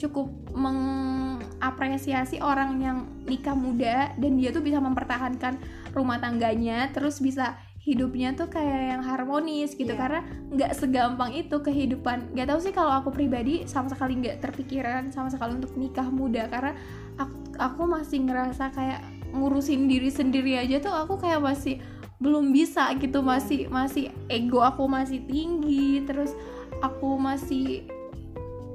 cukup 0.00 0.32
mengapresiasi 0.56 2.40
orang 2.40 2.80
yang 2.80 2.98
nikah 3.28 3.52
muda 3.52 4.16
dan 4.16 4.32
dia 4.40 4.48
tuh 4.48 4.64
bisa 4.64 4.80
mempertahankan 4.80 5.60
rumah 5.92 6.16
tangganya 6.16 6.88
terus 6.88 7.20
bisa 7.20 7.60
hidupnya 7.80 8.36
tuh 8.36 8.52
kayak 8.52 8.96
yang 8.96 9.02
harmonis 9.02 9.72
gitu. 9.72 9.96
Iya. 9.96 10.00
karena 10.00 10.20
nggak 10.52 10.72
segampang 10.76 11.32
itu 11.32 11.56
kehidupan. 11.64 12.36
Nggak 12.36 12.46
tahu 12.52 12.60
sih 12.60 12.72
kalau 12.76 12.92
aku 12.92 13.08
pribadi 13.08 13.64
sama 13.64 13.88
sekali 13.88 14.20
nggak 14.20 14.44
terpikiran 14.44 15.08
sama 15.08 15.32
sekali 15.32 15.56
untuk 15.56 15.72
nikah 15.80 16.08
muda. 16.12 16.44
Karena 16.52 16.76
aku, 17.16 17.36
aku 17.56 17.82
masih 17.88 18.28
ngerasa 18.28 18.68
kayak 18.76 19.00
ngurusin 19.32 19.88
diri 19.88 20.12
sendiri 20.12 20.60
aja 20.60 20.82
tuh 20.82 20.92
aku 20.92 21.16
kayak 21.24 21.40
masih 21.40 21.80
belum 22.20 22.52
bisa 22.52 22.92
gitu. 23.00 23.24
Masih 23.24 23.72
masih 23.72 24.12
ego 24.28 24.60
aku 24.60 24.84
masih 24.84 25.24
tinggi. 25.24 26.04
Terus 26.04 26.36
aku 26.84 27.16
masih 27.16 27.88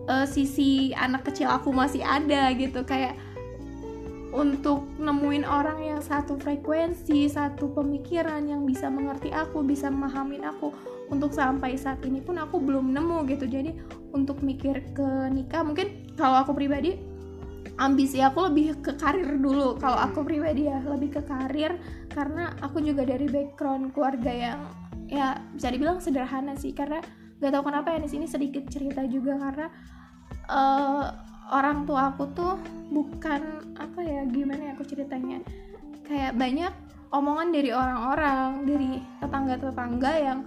eh, 0.10 0.26
sisi 0.26 0.98
anak 0.98 1.30
kecil 1.30 1.54
aku 1.54 1.70
masih 1.70 2.02
ada 2.02 2.50
gitu. 2.58 2.82
Kayak 2.82 3.14
untuk 4.36 4.84
nemuin 5.00 5.48
orang 5.48 5.80
yang 5.80 6.02
satu 6.04 6.36
frekuensi, 6.36 7.32
satu 7.32 7.72
pemikiran 7.72 8.44
yang 8.44 8.68
bisa 8.68 8.92
mengerti 8.92 9.32
aku, 9.32 9.64
bisa 9.64 9.88
memahamin 9.88 10.44
aku 10.44 10.76
untuk 11.08 11.32
sampai 11.32 11.80
saat 11.80 12.04
ini 12.04 12.20
pun 12.20 12.36
aku 12.36 12.60
belum 12.60 12.92
nemu 12.92 13.24
gitu. 13.32 13.48
Jadi 13.48 13.72
untuk 14.12 14.44
mikir 14.44 14.92
ke 14.92 15.32
nikah 15.32 15.64
mungkin 15.64 16.12
kalau 16.20 16.44
aku 16.44 16.52
pribadi 16.52 17.00
ambisi 17.80 18.20
aku 18.20 18.52
lebih 18.52 18.84
ke 18.84 19.00
karir 19.00 19.40
dulu. 19.40 19.80
Kalau 19.80 19.98
aku 19.98 20.28
pribadi 20.28 20.68
ya 20.68 20.84
lebih 20.84 21.16
ke 21.16 21.22
karir 21.24 21.80
karena 22.12 22.52
aku 22.60 22.84
juga 22.84 23.08
dari 23.08 23.32
background 23.32 23.96
keluarga 23.96 24.32
yang 24.32 24.60
ya 25.08 25.40
bisa 25.54 25.70
dibilang 25.72 26.02
sederhana 26.02 26.58
sih 26.58 26.74
karena 26.74 27.00
gak 27.38 27.52
tahu 27.52 27.64
kenapa 27.70 27.94
ya 27.94 28.00
di 28.02 28.10
sini 28.10 28.26
sedikit 28.26 28.66
cerita 28.72 29.06
juga 29.06 29.38
karena 29.38 29.68
eh, 30.50 31.06
orang 31.56 31.88
tua 31.88 32.12
aku 32.12 32.28
tuh 32.36 32.60
bukan 32.92 33.42
apa 33.76 34.00
ya 34.00 34.28
gimana 34.28 34.62
ya 34.62 34.72
aku 34.76 34.84
ceritanya 34.84 35.40
kayak 36.04 36.36
banyak 36.36 36.74
omongan 37.10 37.50
dari 37.50 37.72
orang-orang 37.72 38.68
dari 38.68 38.90
tetangga-tetangga 39.20 40.12
yang 40.20 40.40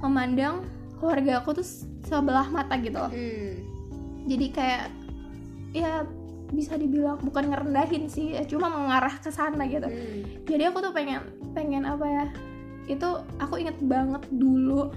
memandang 0.00 0.62
keluarga 0.96 1.42
aku 1.42 1.58
tuh 1.58 1.66
sebelah 2.02 2.46
mata 2.46 2.78
gitu 2.78 2.94
loh 2.96 3.10
Hmm. 3.10 3.58
jadi 4.24 4.46
kayak 4.48 4.84
ya 5.72 6.06
bisa 6.52 6.76
dibilang 6.76 7.16
bukan 7.18 7.48
ngerendahin 7.48 8.06
sih 8.06 8.36
ya 8.36 8.44
cuma 8.44 8.68
mengarah 8.68 9.18
ke 9.18 9.28
sana 9.28 9.66
gitu 9.66 9.88
Hmm. 9.88 10.46
jadi 10.46 10.70
aku 10.70 10.78
tuh 10.80 10.92
pengen 10.92 11.26
pengen 11.52 11.82
apa 11.82 12.06
ya 12.06 12.24
itu 12.86 13.08
aku 13.38 13.58
inget 13.58 13.78
banget 13.80 14.22
dulu 14.30 14.90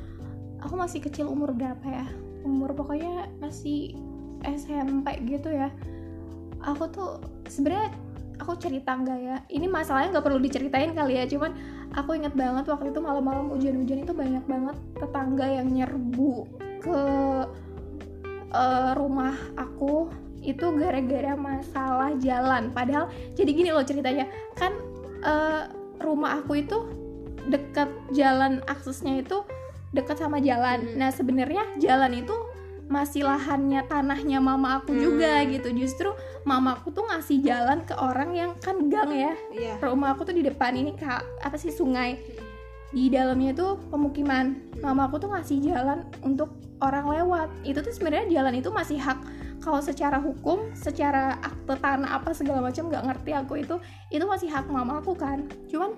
aku 0.59 0.73
masih 0.73 0.99
kecil 0.99 1.25
umur 1.25 1.53
berapa 1.53 1.85
ya 1.85 2.05
umur 2.41 2.73
pokoknya 2.73 3.29
masih 3.39 3.93
SMP 4.45 5.07
gitu 5.25 5.49
ya. 5.49 5.73
Aku 6.61 6.89
tuh 6.89 7.21
sebenarnya 7.49 7.93
aku 8.37 8.57
cerita 8.59 8.93
enggak 8.93 9.19
ya? 9.19 9.37
Ini 9.49 9.65
masalahnya 9.69 10.17
nggak 10.17 10.25
perlu 10.25 10.39
diceritain 10.41 10.91
kali 10.93 11.17
ya 11.17 11.25
cuman 11.25 11.51
aku 11.95 12.17
inget 12.17 12.33
banget 12.35 12.67
waktu 12.67 12.91
itu 12.91 12.99
malam-malam 12.99 13.49
hujan-hujan 13.53 14.03
itu 14.03 14.13
banyak 14.13 14.43
banget 14.45 14.75
tetangga 14.99 15.45
yang 15.47 15.67
nyerbu 15.71 16.33
ke 16.83 17.01
uh, 18.51 18.91
rumah 18.99 19.35
aku 19.55 20.11
itu 20.45 20.65
gara-gara 20.77 21.33
masalah 21.33 22.13
jalan. 22.21 22.69
Padahal 22.69 23.09
jadi 23.33 23.49
gini 23.49 23.69
loh 23.73 23.81
ceritanya 23.81 24.29
kan 24.53 24.75
uh, 25.25 25.65
rumah 26.03 26.37
aku 26.43 26.61
itu 26.61 26.77
dekat 27.49 27.89
jalan 28.13 28.61
aksesnya 28.69 29.21
itu 29.21 29.41
dekat 29.95 30.19
sama 30.21 30.37
jalan. 30.43 30.85
Hmm. 30.85 30.97
nah 30.99 31.09
sebenarnya 31.09 31.63
jalan 31.81 32.21
itu 32.21 32.35
masih 32.85 33.25
lahannya 33.25 33.81
tanahnya 33.89 34.37
mama 34.37 34.81
aku 34.81 34.93
hmm. 34.93 35.01
juga 35.01 35.41
gitu. 35.49 35.69
Justru 35.73 36.09
mama 36.45 36.77
aku 36.77 36.93
tuh 36.93 37.05
ngasih 37.09 37.41
jalan 37.41 37.81
ke 37.83 37.97
orang 37.97 38.31
yang 38.37 38.51
kan 38.61 38.77
gang 38.89 39.09
ya. 39.09 39.33
Yeah. 39.51 39.77
rumah 39.81 40.13
aku 40.13 40.29
tuh 40.29 40.35
di 40.37 40.45
depan 40.45 40.77
ini 40.77 40.93
kak. 40.93 41.25
Apa 41.41 41.57
sih 41.57 41.73
sungai? 41.73 42.21
Di 42.93 43.09
dalamnya 43.09 43.57
tuh 43.57 43.81
pemukiman. 43.89 44.55
Mama 44.79 45.09
aku 45.09 45.17
tuh 45.17 45.33
ngasih 45.33 45.59
jalan 45.65 46.05
untuk 46.21 46.53
orang 46.79 47.09
lewat. 47.09 47.49
Itu 47.65 47.81
tuh 47.81 47.91
sebenarnya 47.91 48.41
jalan 48.41 48.61
itu 48.61 48.69
masih 48.69 49.01
hak. 49.01 49.19
Kalau 49.65 49.81
secara 49.81 50.21
hukum 50.21 50.69
secara 50.77 51.41
akte 51.41 51.73
tanah 51.81 52.21
apa 52.21 52.37
segala 52.37 52.61
macam 52.61 52.85
nggak 52.85 53.01
ngerti 53.01 53.31
aku 53.33 53.53
itu 53.57 53.75
itu 54.13 54.21
masih 54.29 54.53
hak 54.53 54.69
mama 54.69 55.01
aku 55.01 55.17
kan. 55.17 55.49
Cuman 55.65 55.97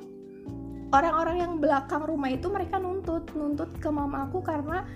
orang-orang 0.95 1.43
yang 1.43 1.54
belakang 1.60 2.08
rumah 2.08 2.32
itu 2.32 2.47
mereka 2.47 2.80
nuntut 2.80 3.28
nuntut 3.36 3.76
ke 3.76 3.89
mama 3.91 4.23
aku 4.23 4.39
karena 4.39 4.88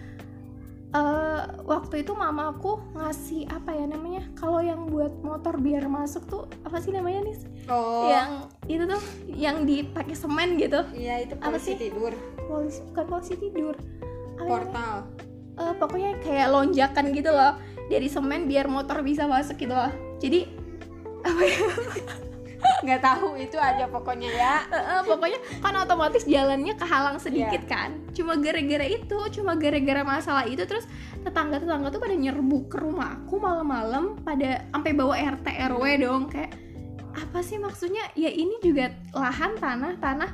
uh, 0.95 1.41
waktu 1.63 2.03
itu 2.03 2.11
mama 2.15 2.51
aku 2.51 2.79
ngasih 2.95 3.47
apa 3.51 3.75
ya 3.75 3.85
namanya? 3.87 4.27
Kalau 4.35 4.59
yang 4.59 4.87
buat 4.87 5.11
motor 5.23 5.57
biar 5.59 5.87
masuk 5.87 6.23
tuh 6.27 6.43
apa 6.63 6.77
sih 6.79 6.91
namanya 6.91 7.27
nih 7.27 7.37
oh. 7.67 8.07
yang 8.07 8.31
itu 8.67 8.83
tuh 8.87 9.01
yang 9.27 9.57
dipakai 9.63 10.15
semen 10.15 10.59
gitu. 10.59 10.83
Iya 10.95 11.27
itu 11.27 11.33
polisi 11.39 11.73
tidur. 11.75 12.13
Polisi 12.47 12.79
bukan 12.91 13.05
polisi 13.07 13.33
tidur. 13.39 13.75
Apa 14.39 14.47
portal. 14.47 14.95
Uh, 15.59 15.73
pokoknya 15.75 16.17
kayak 16.23 16.47
lonjakan 16.51 17.11
gitu 17.15 17.31
loh. 17.31 17.59
Dari 17.91 18.07
semen 18.07 18.47
biar 18.47 18.71
motor 18.71 19.03
bisa 19.03 19.27
masuk 19.27 19.59
gitu 19.59 19.75
loh. 19.75 19.91
Jadi 20.23 20.47
apa 21.21 21.41
ya 21.45 21.59
nggak 22.81 23.01
tahu 23.01 23.37
itu 23.37 23.57
aja 23.61 23.85
pokoknya 23.89 24.29
ya. 24.29 24.55
Pokoknya 25.05 25.39
kan 25.61 25.73
otomatis 25.77 26.25
jalannya 26.25 26.73
kehalang 26.77 27.17
sedikit 27.21 27.61
yeah. 27.65 27.71
kan. 27.71 27.89
Cuma 28.13 28.37
gara-gara 28.37 28.85
itu 28.85 29.17
cuma 29.37 29.53
gara-gara 29.57 30.01
masalah 30.01 30.45
itu 30.49 30.65
terus 30.65 30.85
tetangga-tetangga 31.21 31.93
tuh 31.93 32.01
pada 32.01 32.15
nyerbu 32.17 32.65
ke 32.69 32.77
rumah 32.81 33.21
aku 33.21 33.37
malam-malam 33.37 34.17
pada 34.25 34.65
sampai 34.73 34.91
bawa 34.97 35.13
RT 35.13 35.47
RW 35.69 35.83
dong 36.01 36.23
kayak 36.33 36.57
apa 37.11 37.39
sih 37.43 37.61
maksudnya? 37.61 38.01
Ya 38.17 38.31
ini 38.31 38.57
juga 38.63 38.95
lahan 39.13 39.59
tanah 39.59 39.99
tanah 40.01 40.29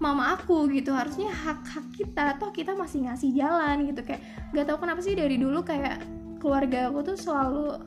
mama 0.00 0.36
aku 0.36 0.68
gitu. 0.72 0.96
Harusnya 0.96 1.28
hak 1.28 1.60
hak 1.66 1.86
kita. 1.96 2.40
Toh 2.40 2.54
kita 2.54 2.72
masih 2.72 3.08
ngasih 3.10 3.32
jalan 3.36 3.90
gitu 3.90 4.00
kayak 4.06 4.22
gak 4.54 4.64
tau 4.68 4.78
kenapa 4.80 5.04
sih 5.04 5.12
dari 5.12 5.36
dulu 5.36 5.60
kayak 5.66 6.00
keluarga 6.40 6.92
aku 6.92 7.12
tuh 7.12 7.16
selalu 7.18 7.80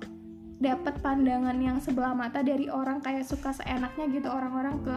dapat 0.59 0.99
pandangan 0.99 1.55
yang 1.55 1.79
sebelah 1.79 2.11
mata 2.11 2.43
dari 2.43 2.67
orang 2.67 2.99
kayak 2.99 3.23
suka 3.23 3.55
seenaknya 3.55 4.11
gitu 4.11 4.27
orang-orang 4.27 4.75
ke 4.83 4.95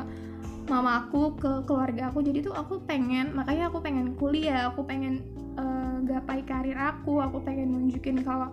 mama 0.66 1.06
aku 1.06 1.38
ke 1.38 1.62
keluarga 1.66 2.10
aku. 2.10 2.22
Jadi 2.22 2.50
tuh 2.50 2.54
aku 2.54 2.82
pengen 2.82 3.30
makanya 3.34 3.70
aku 3.70 3.78
pengen 3.78 4.18
kuliah 4.18 4.70
aku 4.70 4.82
pengen 4.82 5.22
uh, 5.54 6.02
gapai 6.02 6.42
karir 6.42 6.78
aku 6.78 7.22
aku 7.22 7.38
pengen 7.46 7.74
nunjukin 7.74 8.26
kalau 8.26 8.50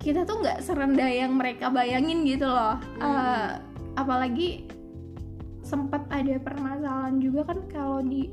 kita 0.00 0.28
tuh 0.28 0.44
nggak 0.44 0.60
serendah 0.60 1.08
yang 1.08 1.32
mereka 1.36 1.72
bayangin 1.72 2.28
gitu 2.28 2.44
loh. 2.48 2.76
Uh, 3.00 3.56
apalagi 3.96 4.68
sempat 5.64 6.04
ada 6.12 6.36
permasalahan 6.40 7.16
juga 7.20 7.48
kan 7.48 7.64
kalau 7.72 8.04
di 8.04 8.28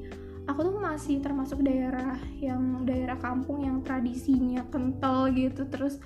aku 0.52 0.68
tuh 0.68 0.76
masih 0.84 1.24
termasuk 1.24 1.64
daerah 1.64 2.20
yang 2.44 2.84
daerah 2.84 3.16
kampung 3.16 3.64
yang 3.64 3.80
tradisinya 3.80 4.68
kental 4.68 5.32
gitu 5.32 5.64
terus 5.72 6.04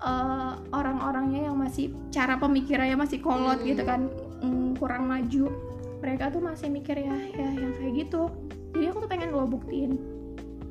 uh, 0.00 0.56
orang-orangnya 0.72 1.48
yang 1.48 1.56
masih 1.56 1.92
cara 2.08 2.40
pemikirannya 2.40 2.96
masih 2.96 3.20
kolot 3.20 3.60
hmm. 3.60 3.68
gitu 3.68 3.82
kan 3.84 4.08
mm, 4.40 4.80
kurang 4.80 5.06
maju. 5.06 5.52
Mereka 6.00 6.32
tuh 6.32 6.40
masih 6.40 6.72
mikir 6.72 6.96
ya 6.96 7.16
ya 7.36 7.48
yang 7.52 7.72
kayak 7.76 7.92
gitu. 8.08 8.32
Jadi 8.72 8.84
aku 8.88 8.98
tuh 9.04 9.10
pengen 9.10 9.30
lo 9.36 9.44
buktiin. 9.44 10.00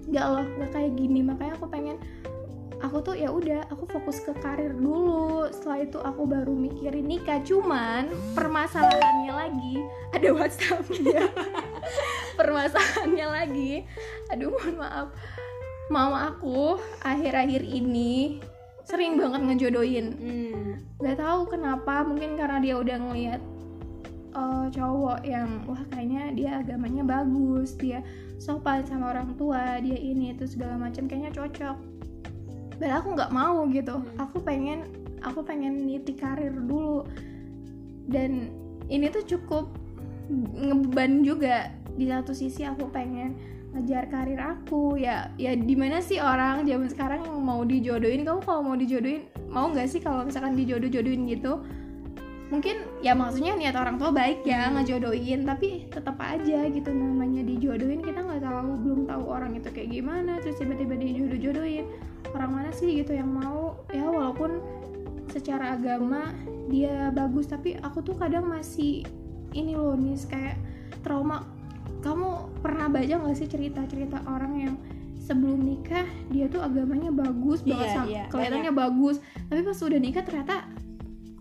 Nggak 0.09 0.25
loh 0.25 0.45
nggak 0.57 0.71
kayak 0.73 0.91
gini. 0.97 1.19
Makanya 1.21 1.53
aku 1.61 1.67
pengen 1.69 1.97
aku 2.79 2.97
tuh 3.03 3.13
ya 3.13 3.29
udah 3.29 3.69
aku 3.69 3.85
fokus 3.85 4.17
ke 4.25 4.33
karir 4.41 4.73
dulu. 4.73 5.45
Setelah 5.53 5.79
itu 5.85 5.97
aku 6.01 6.25
baru 6.25 6.53
mikirin 6.57 7.05
nikah. 7.05 7.45
Cuman 7.45 8.09
permasalahannya 8.33 9.33
lagi 9.33 9.75
ada 10.17 10.29
WhatsAppnya. 10.33 11.29
Permasalahannya 12.39 13.27
lagi 13.29 13.73
aduh 14.33 14.49
mohon 14.49 14.75
maaf. 14.81 15.07
Mama 15.89 16.33
aku 16.33 16.77
akhir-akhir 17.01 17.65
ini 17.65 18.37
sering 18.89 19.21
banget 19.21 19.41
ngejodohin. 19.45 20.07
Hmm. 20.17 20.69
nggak 20.99 21.15
tahu 21.21 21.41
kenapa 21.47 22.03
mungkin 22.03 22.35
karena 22.35 22.57
dia 22.59 22.75
udah 22.75 22.97
ngeliat 22.99 23.41
uh, 24.35 24.67
cowok 24.67 25.23
yang 25.23 25.63
wah 25.63 25.79
kayaknya 25.93 26.23
dia 26.35 26.49
agamanya 26.59 27.07
bagus 27.07 27.77
dia 27.79 28.03
sopan 28.35 28.83
sama 28.83 29.15
orang 29.15 29.31
tua 29.39 29.79
dia 29.79 29.95
ini 29.95 30.35
itu 30.35 30.49
segala 30.49 30.75
macam 30.75 31.05
kayaknya 31.05 31.31
cocok. 31.31 31.77
Dan 32.79 32.89
aku 32.97 33.07
nggak 33.13 33.31
mau 33.31 33.63
gitu. 33.69 33.95
Hmm. 34.01 34.17
aku 34.17 34.41
pengen 34.41 34.89
aku 35.21 35.45
pengen 35.45 35.85
niti 35.85 36.17
karir 36.17 36.51
dulu. 36.51 37.05
Dan 38.09 38.49
ini 38.89 39.05
tuh 39.13 39.21
cukup 39.23 39.69
ngebeban 40.57 41.21
juga. 41.21 41.69
Di 41.99 42.07
satu 42.07 42.31
sisi 42.31 42.63
aku 42.63 42.87
pengen 42.89 43.35
ngejar 43.75 44.09
karir 44.09 44.41
aku. 44.41 44.97
Ya 44.97 45.29
ya 45.37 45.53
di 45.53 45.75
mana 45.77 46.01
sih 46.01 46.17
orang 46.17 46.65
zaman 46.65 46.89
sekarang 46.89 47.21
yang 47.25 47.37
mau 47.41 47.61
dijodohin? 47.61 48.25
Kamu 48.25 48.41
kalau 48.41 48.61
mau 48.65 48.77
dijodohin 48.77 49.29
mau 49.49 49.69
nggak 49.69 49.89
sih 49.89 50.01
kalau 50.01 50.25
misalkan 50.25 50.57
dijodoh-jodohin 50.57 51.29
gitu? 51.29 51.61
Mungkin 52.49 52.81
ya 53.05 53.13
maksudnya 53.13 53.53
niat 53.53 53.77
orang 53.77 54.01
tua 54.01 54.09
baik 54.09 54.41
ya 54.41 54.65
hmm. 54.69 54.81
ngejodohin 54.81 55.45
tapi 55.45 55.85
tetap 55.85 56.17
aja 56.17 56.65
gitu 56.65 56.89
namanya 56.89 57.45
dijodohin 57.45 58.01
kita 58.01 58.25
nggak 58.25 58.41
tahu 58.41 58.73
belum 58.81 59.01
tahu 59.05 59.23
orang 59.29 59.53
itu 59.53 59.69
kayak 59.69 59.93
gimana 59.93 60.41
terus 60.41 60.57
tiba-tiba 60.57 60.97
dijodoh-jodohin. 60.97 61.85
Orang 62.33 62.51
mana 62.57 62.73
sih 62.73 62.89
gitu 62.97 63.13
yang 63.13 63.29
mau? 63.29 63.77
Ya 63.93 64.09
walaupun 64.09 64.61
secara 65.29 65.77
agama 65.77 66.33
dia 66.73 67.13
bagus 67.13 67.45
tapi 67.45 67.77
aku 67.77 68.01
tuh 68.01 68.17
kadang 68.17 68.49
masih 68.49 69.05
ini 69.53 69.77
loh 69.77 69.93
nih 69.93 70.17
kayak 70.25 70.57
trauma 71.05 71.45
kamu 71.99 72.27
pernah 72.63 72.87
baca 72.87 73.15
nggak 73.19 73.35
sih 73.35 73.47
cerita-cerita 73.47 74.23
orang 74.27 74.53
yang 74.55 74.75
sebelum 75.19 75.61
nikah 75.61 76.07
dia 76.33 76.49
tuh 76.49 76.63
agamanya 76.63 77.13
bagus 77.13 77.61
banget 77.61 77.85
iya, 77.85 78.01
iya, 78.07 78.23
kelihatannya 78.33 78.73
banyak. 78.73 78.81
bagus 78.81 79.15
tapi 79.45 79.61
pas 79.61 79.77
udah 79.77 79.99
nikah 80.01 80.23
ternyata 80.25 80.55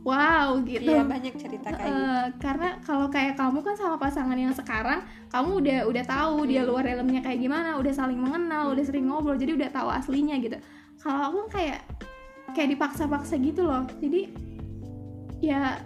wow 0.05 0.61
gitu 0.67 0.93
iya 0.93 1.03
banyak 1.07 1.35
cerita 1.41 1.69
kayak 1.73 1.89
uh, 1.89 1.97
gitu 1.97 2.41
karena 2.43 2.69
kalau 2.85 3.07
kayak 3.09 3.35
kamu 3.41 3.59
kan 3.65 3.75
sama 3.81 3.97
pasangan 3.97 4.37
yang 4.37 4.53
sekarang 4.53 5.01
kamu 5.33 5.51
udah 5.65 5.79
udah 5.89 6.05
tahu 6.05 6.37
hmm. 6.45 6.49
dia 6.53 6.63
luar 6.69 6.85
dalamnya 6.85 7.21
kayak 7.25 7.41
gimana 7.41 7.81
udah 7.81 7.93
saling 7.97 8.21
mengenal 8.21 8.69
hmm. 8.69 8.75
udah 8.77 8.85
sering 8.85 9.07
ngobrol 9.09 9.41
jadi 9.41 9.57
udah 9.57 9.71
tahu 9.73 9.89
aslinya 9.89 10.37
gitu 10.43 10.59
kalau 11.01 11.33
aku 11.33 11.41
kayak 11.49 11.81
kayak 12.53 12.77
dipaksa-paksa 12.77 13.41
gitu 13.41 13.65
loh 13.65 13.89
jadi 14.05 14.29
ya 15.39 15.81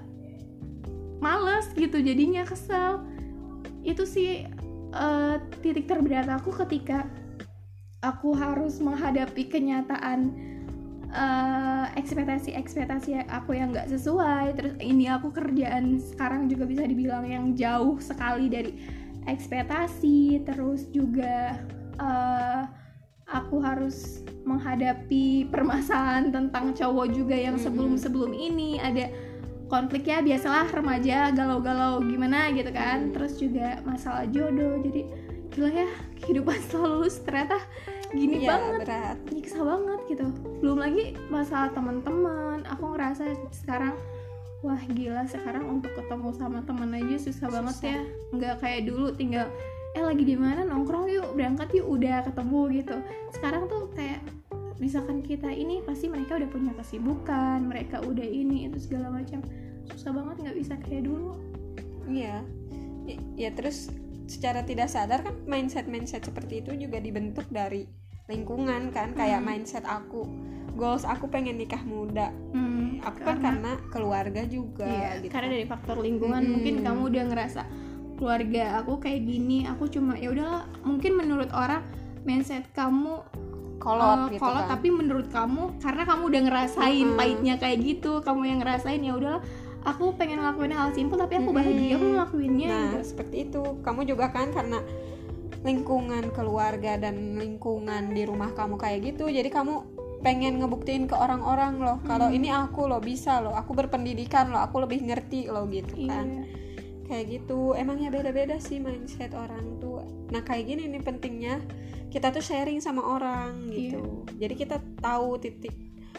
males 1.22 1.70
gitu 1.76 2.02
jadinya 2.02 2.42
kesel 2.42 3.04
itu 3.82 4.02
sih 4.06 4.46
uh, 4.92 5.36
titik 5.64 5.88
terberat 5.88 6.28
aku 6.28 6.52
ketika 6.64 7.08
aku 8.02 8.34
harus 8.34 8.78
menghadapi 8.82 9.46
kenyataan 9.48 10.34
uh, 11.12 11.86
ekspektasi-ekspektasi 11.94 13.28
aku 13.30 13.56
yang 13.56 13.70
nggak 13.70 13.88
sesuai. 13.92 14.58
Terus 14.58 14.74
ini 14.82 15.06
aku 15.08 15.30
kerjaan 15.30 16.00
sekarang 16.00 16.48
juga 16.48 16.64
bisa 16.66 16.84
dibilang 16.88 17.24
yang 17.28 17.54
jauh 17.54 18.00
sekali 18.02 18.48
dari 18.50 18.72
ekspektasi. 19.28 20.42
Terus 20.42 20.88
juga 20.90 21.56
uh, 22.02 22.66
aku 23.30 23.62
harus 23.62 24.26
menghadapi 24.42 25.48
permasalahan 25.48 26.34
tentang 26.34 26.74
cowok 26.74 27.06
juga 27.14 27.36
yang 27.38 27.56
sebelum-sebelum 27.56 28.34
ini. 28.34 28.82
Ada 28.82 29.31
konflik 29.72 30.04
ya 30.04 30.20
biasalah 30.20 30.68
remaja 30.68 31.32
galau-galau 31.32 32.04
gimana 32.04 32.52
gitu 32.52 32.68
kan. 32.68 33.08
Terus 33.16 33.40
juga 33.40 33.80
masalah 33.88 34.28
jodoh 34.28 34.76
jadi 34.84 35.08
gila 35.48 35.70
ya 35.72 35.88
kehidupan 36.20 36.60
selalu 36.68 37.08
ternyata 37.24 37.58
gini 38.12 38.44
ya, 38.44 38.52
banget 38.52 38.80
berat. 38.84 39.16
nyiksa 39.32 39.60
banget 39.64 40.00
gitu. 40.12 40.26
Belum 40.60 40.76
lagi 40.76 41.16
masalah 41.32 41.72
teman-teman 41.72 42.68
aku 42.68 42.92
ngerasa 42.92 43.32
sekarang 43.56 43.96
wah 44.60 44.80
gila 44.92 45.24
sekarang 45.24 45.64
untuk 45.80 45.90
ketemu 45.96 46.28
sama 46.36 46.60
teman 46.68 46.92
aja 46.92 47.16
susah, 47.16 47.48
susah 47.48 47.48
banget 47.48 47.76
ya. 47.80 48.00
Nggak 48.36 48.54
kayak 48.60 48.80
dulu 48.92 49.08
tinggal 49.16 49.48
eh 49.96 50.04
lagi 50.04 50.24
di 50.24 50.36
mana? 50.36 50.68
Nongkrong 50.68 51.08
yuk 51.08 51.32
berangkat 51.32 51.72
yuk. 51.72 51.88
Udah 51.88 52.20
ketemu 52.28 52.60
gitu. 52.76 52.96
Sekarang 53.32 53.68
tuh 53.72 53.88
kayak 53.96 54.20
misalkan 54.82 55.22
kita 55.22 55.46
ini 55.46 55.78
pasti 55.86 56.10
mereka 56.10 56.42
udah 56.42 56.50
punya 56.50 56.72
kesibukan 56.74 57.62
mereka 57.62 58.02
udah 58.02 58.26
ini 58.26 58.66
itu 58.66 58.82
segala 58.82 59.14
macam. 59.14 59.38
Susah 59.86 60.10
banget 60.10 60.42
nggak 60.42 60.56
bisa 60.58 60.74
kayak 60.82 61.06
dulu. 61.06 61.38
Iya. 62.10 62.42
Ya, 63.06 63.16
ya 63.38 63.50
terus 63.54 63.94
secara 64.26 64.66
tidak 64.66 64.90
sadar 64.90 65.22
kan 65.22 65.38
mindset 65.46 65.86
mindset 65.86 66.26
seperti 66.26 66.66
itu 66.66 66.74
juga 66.74 66.98
dibentuk 66.98 67.46
dari 67.54 67.86
lingkungan 68.26 68.90
kan 68.90 69.14
kayak 69.14 69.38
Hmm. 69.38 69.48
mindset 69.54 69.86
aku. 69.86 70.26
Goals 70.74 71.06
aku 71.06 71.30
pengen 71.30 71.60
nikah 71.62 71.84
muda. 71.84 72.32
Hmm, 72.50 72.98
aku 73.04 73.22
kan 73.22 73.38
karena 73.38 73.72
keluarga 73.92 74.42
juga 74.46 74.88
iya, 74.88 75.20
gitu. 75.20 75.30
karena 75.30 75.48
dari 75.58 75.66
faktor 75.68 76.00
lingkungan 76.00 76.42
Mm-mm. 76.42 76.52
mungkin 76.58 76.74
kamu 76.86 77.00
udah 77.12 77.24
ngerasa 77.34 77.62
keluarga 78.16 78.78
aku 78.78 79.02
kayak 79.02 79.26
gini 79.26 79.66
aku 79.66 79.90
cuma 79.90 80.14
ya 80.14 80.30
udahlah 80.30 80.64
mungkin 80.86 81.18
menurut 81.18 81.50
orang 81.50 81.82
mindset 82.22 82.62
kamu 82.72 83.18
kolot 83.82 84.30
eh, 84.30 84.38
gitu 84.38 84.42
kolot, 84.46 84.62
kan 84.62 84.70
tapi 84.78 84.88
menurut 84.94 85.26
kamu 85.34 85.62
karena 85.82 86.02
kamu 86.06 86.22
udah 86.30 86.42
ngerasain 86.46 87.06
Mm-mm. 87.10 87.18
pahitnya 87.18 87.54
kayak 87.58 87.78
gitu 87.82 88.12
kamu 88.22 88.40
yang 88.46 88.58
ngerasain 88.62 89.02
ya 89.02 89.12
udahlah 89.18 89.42
aku 89.82 90.14
pengen 90.14 90.38
ngelakuin 90.38 90.70
hal 90.70 90.94
simpel 90.94 91.18
tapi 91.18 91.42
aku 91.42 91.50
bahagia 91.50 91.98
aku 91.98 92.06
ngelakuinnya 92.14 92.68
nah 92.70 92.90
gitu. 92.94 93.10
seperti 93.10 93.36
itu 93.50 93.62
kamu 93.82 94.00
juga 94.06 94.30
kan 94.30 94.54
karena 94.54 94.78
lingkungan 95.62 96.30
keluarga 96.34 96.98
dan 96.98 97.38
lingkungan 97.38 98.14
di 98.14 98.22
rumah 98.26 98.50
kamu 98.54 98.78
kayak 98.78 99.14
gitu 99.14 99.30
jadi 99.30 99.46
kamu 99.50 99.82
pengen 100.22 100.62
ngebuktiin 100.62 101.10
ke 101.10 101.18
orang-orang 101.18 101.82
loh 101.82 101.98
kalau 102.06 102.30
Hmm. 102.30 102.38
ini 102.38 102.48
aku 102.54 102.86
loh 102.86 103.02
bisa 103.02 103.42
loh 103.42 103.58
aku 103.58 103.74
berpendidikan 103.74 104.54
loh 104.54 104.62
aku 104.62 104.86
lebih 104.86 105.02
ngerti 105.02 105.50
loh 105.50 105.66
gitu 105.66 105.98
iya 105.98 106.22
kan 106.22 106.26
kayak 107.10 107.24
gitu 107.28 107.74
emangnya 107.74 108.14
beda-beda 108.14 108.56
sih 108.62 108.78
mindset 108.78 109.34
orang 109.34 109.81
nah 110.32 110.40
kayak 110.40 110.64
gini 110.66 110.88
nih 110.88 111.00
pentingnya 111.00 111.60
kita 112.08 112.28
tuh 112.28 112.40
sharing 112.40 112.78
sama 112.78 113.02
orang 113.02 113.68
gitu 113.68 114.00
jadi 114.34 114.54
kita 114.54 114.76
tahu 114.98 115.36
titik 115.36 115.76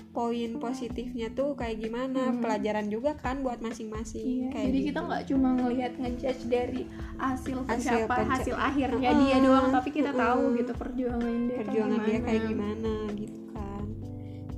poin 0.09 0.57
positifnya 0.57 1.29
tuh 1.29 1.53
kayak 1.53 1.77
gimana 1.79 2.29
Hmm. 2.29 2.37
pelajaran 2.39 2.85
juga 2.85 3.13
kan 3.15 3.41
buat 3.41 3.57
masing-masing 3.59 4.21
Iya, 4.21 4.47
kayak 4.51 4.65
jadi 4.67 4.77
gitu. 4.79 4.87
kita 4.87 4.99
nggak 5.01 5.23
cuma 5.25 5.49
ngelihat 5.55 5.93
ngejudge 5.95 6.43
dari 6.45 6.81
hasil 7.15 7.57
Hasil 7.63 8.05
penca- 8.05 8.29
hasil 8.31 8.53
akhirnya 8.55 9.09
Heeh, 9.09 9.21
dia 9.23 9.37
doang 9.39 9.73
tapi 9.73 9.89
kita 9.89 10.11
tahu 10.11 10.41
heeh. 10.43 10.57
gitu 10.59 10.71
perjuangan 10.75 11.33
dia 11.43 11.57
perjuangan 11.59 11.99
dia 11.99 12.19
kayak 12.19 12.41
gimana. 12.43 12.93
gimana 12.93 12.93
gitu 13.15 13.39
kan 13.49 13.83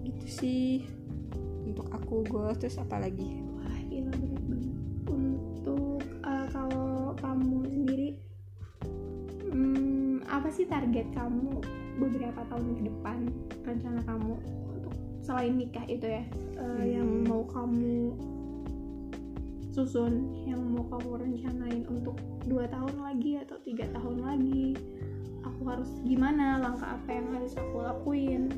gitu 0.03 0.25
sih 0.29 0.83
untuk 1.65 1.87
aku 1.89 2.15
gue 2.25 2.47
terus 2.57 2.75
apa 2.75 2.95
lagi 2.97 3.39
Wah, 3.49 3.79
gila 3.85 4.11
berat 4.11 4.43
banget. 4.45 4.75
Untuk 5.05 5.95
uh, 6.21 6.47
kalau 6.49 6.87
kamu 7.15 7.59
sendiri, 7.65 8.07
hmm, 9.55 10.27
apa 10.27 10.51
sih 10.51 10.67
target 10.67 11.07
kamu 11.15 11.63
beberapa 11.95 12.43
tahun 12.51 12.75
ke 12.75 12.81
depan? 12.91 13.17
Rencana 13.63 14.03
kamu 14.03 14.33
untuk 14.67 14.93
selain 15.23 15.55
nikah 15.55 15.87
itu 15.87 16.03
ya, 16.05 16.23
uh, 16.59 16.75
Hmm. 16.75 16.83
yang 16.83 17.09
mau 17.23 17.47
kamu 17.47 18.11
susun, 19.71 20.31
yang 20.47 20.59
mau 20.59 20.83
kamu 20.87 21.19
rencanain 21.19 21.83
untuk 21.87 22.15
dua 22.47 22.67
tahun 22.67 22.95
lagi 22.99 23.39
atau 23.43 23.57
tiga 23.63 23.87
tahun 23.91 24.23
lagi? 24.23 24.75
Aku 25.43 25.61
harus 25.67 25.89
gimana? 26.03 26.59
Langkah 26.59 26.95
apa 26.95 27.09
yang 27.11 27.27
harus 27.31 27.55
aku 27.55 27.79
lakuin? 27.79 28.51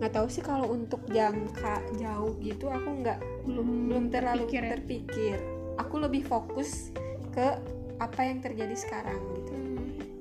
nggak 0.00 0.16
tahu 0.16 0.32
sih 0.32 0.40
kalau 0.40 0.72
untuk 0.72 1.04
jangka 1.12 1.84
jauh 2.00 2.32
gitu 2.40 2.72
aku 2.72 3.04
nggak 3.04 3.20
Belum 3.44 3.92
belum 3.92 4.04
terlalu 4.08 4.48
terpikir 4.48 4.62
ya? 4.64 4.70
terpikir 4.72 5.36
aku 5.76 5.94
lebih 6.00 6.24
fokus 6.24 6.88
ke 7.36 7.60
apa 8.00 8.20
yang 8.24 8.40
terjadi 8.40 8.72
sekarang 8.72 9.20
gitu 9.36 9.49
Hmm. 9.49 9.49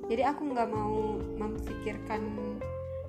Jadi 0.10 0.28
aku 0.28 0.42
nggak 0.48 0.68
mau 0.68 0.98
memikirkan 1.38 2.22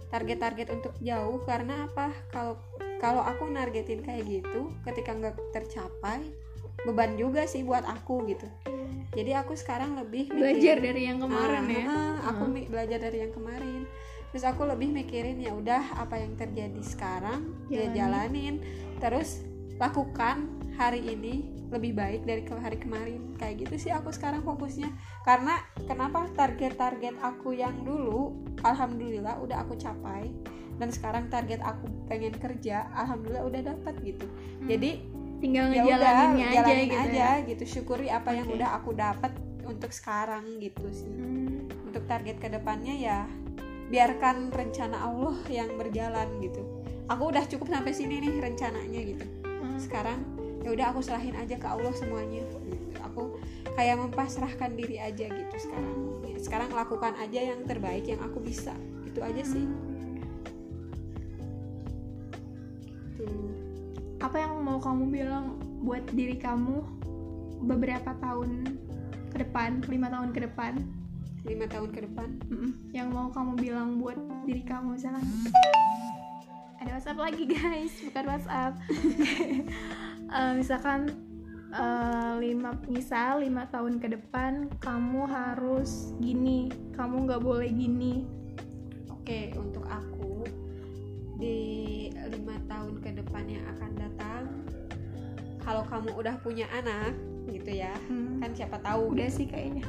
target-target 0.07 0.69
untuk 0.71 0.93
jauh 1.01 1.39
karena 1.41 1.87
apa 1.87 2.11
kalau 2.29 2.55
kalau 2.99 3.23
aku 3.23 3.47
nargetin 3.47 4.01
kayak 4.01 4.27
gitu 4.27 4.69
ketika 4.83 5.11
nggak 5.11 5.37
tercapai 5.51 6.21
beban 6.83 7.15
juga 7.15 7.45
sih 7.45 7.63
buat 7.63 7.83
aku 7.83 8.27
gitu 8.27 8.47
jadi 9.11 9.43
aku 9.43 9.55
sekarang 9.55 9.97
lebih 9.97 10.29
mikir- 10.29 10.39
Belajar 10.39 10.77
dari 10.79 11.03
yang 11.05 11.19
kemarin 11.19 11.63
Ah, 11.63 11.71
ya. 11.71 11.85
ah, 11.85 12.15
aku 12.29 12.45
Hmm. 12.45 12.53
mi- 12.53 12.69
belajar 12.69 12.99
dari 13.01 13.19
yang 13.21 13.33
kemarin 13.33 13.83
terus 14.29 14.45
aku 14.45 14.63
lebih 14.63 14.89
mikirin 14.89 15.37
ya 15.37 15.51
udah 15.51 15.99
apa 15.99 16.15
yang 16.17 16.35
terjadi 16.35 16.79
sekarang 16.81 17.51
ya 17.67 17.83
Jalanin. 17.83 17.95
jalanin 17.95 18.55
terus 18.99 19.43
lakukan 19.81 20.45
hari 20.77 21.01
ini 21.03 21.49
lebih 21.73 21.97
baik 21.97 22.27
dari 22.29 22.43
ke 22.45 22.53
hari 22.53 22.77
kemarin 22.77 23.33
kayak 23.41 23.65
gitu 23.65 23.89
sih 23.89 23.93
aku 23.95 24.13
sekarang 24.13 24.45
fokusnya 24.45 24.91
karena 25.25 25.63
kenapa 25.89 26.29
target-target 26.37 27.17
aku 27.23 27.57
yang 27.57 27.73
dulu 27.87 28.37
alhamdulillah 28.61 29.41
udah 29.41 29.65
aku 29.65 29.79
capai 29.81 30.29
dan 30.77 30.89
sekarang 30.93 31.29
target 31.33 31.61
aku 31.65 31.89
pengen 32.09 32.33
kerja 32.37 32.89
alhamdulillah 32.93 33.45
udah 33.47 33.61
dapat 33.73 33.95
gitu 34.05 34.27
Hmm. 34.61 34.69
jadi 34.69 34.91
tinggal 35.41 35.73
ya 35.73 35.83
udah 35.89 35.97
ngejalaninnya 35.97 36.47
aja 36.49 36.57
jalanin 36.61 36.85
gitu 36.85 37.01
aja 37.01 37.17
ya. 37.17 37.31
gitu 37.49 37.65
syukuri 37.65 38.09
apa 38.13 38.31
yang 38.37 38.49
Oke. 38.53 38.57
udah 38.61 38.69
aku 38.77 38.91
dapat 38.93 39.33
untuk 39.65 39.91
sekarang 39.95 40.45
gitu 40.61 40.85
sih 40.93 41.09
Hmm. 41.09 41.65
untuk 41.89 42.05
target 42.05 42.37
ke 42.37 42.53
depannya 42.53 42.93
ya 43.01 43.19
biarkan 43.89 44.53
rencana 44.53 45.09
Allah 45.09 45.37
yang 45.49 45.73
berjalan 45.81 46.29
gitu 46.45 46.61
aku 47.09 47.33
udah 47.33 47.45
cukup 47.49 47.73
sampai 47.73 47.91
sini 47.97 48.21
nih 48.23 48.39
rencananya 48.39 49.01
gitu. 49.03 49.40
Sekarang 49.81 50.21
ya 50.61 50.77
udah 50.77 50.87
aku 50.93 51.01
serahin 51.01 51.33
aja 51.37 51.57
ke 51.57 51.67
Allah 51.67 51.93
semuanya. 51.97 52.45
Gitu. 52.45 52.59
aku 53.01 53.41
kayak 53.75 53.97
mempasrahkan 53.97 54.77
diri 54.77 55.01
aja 55.01 55.27
gitu 55.27 55.57
sekarang. 55.57 55.97
Ya, 56.29 56.37
sekarang 56.39 56.71
lakukan 56.71 57.17
aja 57.17 57.41
yang 57.43 57.65
terbaik 57.65 58.07
yang 58.07 58.21
aku 58.21 58.39
bisa. 58.39 58.77
Itu 59.09 59.25
aja 59.25 59.41
sih. 59.43 59.65
Apa 64.21 64.37
yang 64.37 64.61
mau 64.61 64.79
kamu 64.79 65.09
bilang 65.09 65.59
buat 65.81 66.05
diri 66.13 66.37
kamu 66.37 66.85
beberapa 67.65 68.13
tahun 68.21 68.79
ke 69.33 69.37
depan 69.49 69.81
lima 69.89 70.13
tahun 70.13 70.31
ke 70.37 70.41
depan? 70.45 70.73
Lima 71.49 71.67
tahun 71.73 71.89
ke 71.91 72.01
depan? 72.05 72.29
Yang 72.93 73.09
mau 73.17 73.33
kamu 73.33 73.53
bilang 73.57 73.97
buat 73.97 74.21
diri 74.45 74.61
kamu 74.61 75.01
misalkan 75.01 75.25
ada 76.81 76.97
WhatsApp 76.97 77.21
lagi 77.21 77.45
guys. 77.45 77.93
Bukan 78.09 78.25
WhatsApp. 78.27 78.75
Eh, 80.31 80.55
misalkan 80.55 81.11
eh, 81.75 82.33
lima 82.39 82.71
misal 82.87 83.43
lima 83.43 83.67
tahun 83.67 83.99
ke 83.99 84.15
depan 84.15 84.71
kamu 84.79 85.27
harus 85.27 86.15
gini. 86.23 86.71
Kamu 86.95 87.27
nggak 87.27 87.43
boleh 87.43 87.67
gini. 87.67 88.23
Oke, 89.11 89.51
untuk 89.59 89.83
aku 89.91 90.47
di 91.35 91.59
lima 92.15 92.63
tahun 92.71 93.03
ke 93.03 93.11
depan 93.19 93.43
yang 93.51 93.67
akan 93.75 93.91
datang, 93.99 94.43
kalau 95.67 95.83
kamu 95.91 96.15
udah 96.15 96.39
punya 96.47 96.71
anak, 96.71 97.11
gitu 97.51 97.75
ya, 97.75 97.91
Hmm. 98.07 98.39
kan 98.39 98.55
siapa 98.55 98.79
tahu, 98.87 99.19
udah 99.19 99.27
sih 99.27 99.51
kayaknya. 99.51 99.83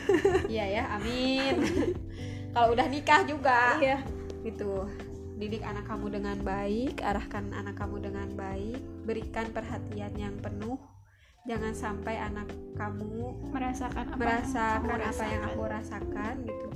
Iya 0.48 0.80
ya, 0.80 0.82
amin. 0.96 1.60
kalau 2.56 2.72
udah 2.72 2.88
nikah 2.88 3.20
juga, 3.28 3.76
iya. 3.84 4.00
Gitu, 4.40 4.88
didik 5.44 5.60
anak 5.60 5.84
kamu 5.84 6.08
dengan 6.08 6.40
baik, 6.40 7.04
arahkan 7.04 7.52
anak 7.52 7.76
kamu 7.76 8.00
dengan 8.00 8.32
baik, 8.32 8.80
berikan 9.04 9.44
perhatian 9.52 10.16
yang 10.16 10.32
penuh, 10.40 10.80
jangan 11.44 11.76
sampai 11.76 12.16
anak 12.16 12.48
kamu 12.80 13.36
merasakan 13.52 14.08
apa 14.08 14.16
merasakan 14.16 14.88
kamu 14.88 15.04
apa 15.04 15.24
yang 15.28 15.42
aku 15.44 15.62
rasakan, 15.68 16.34
gitu. 16.48 16.68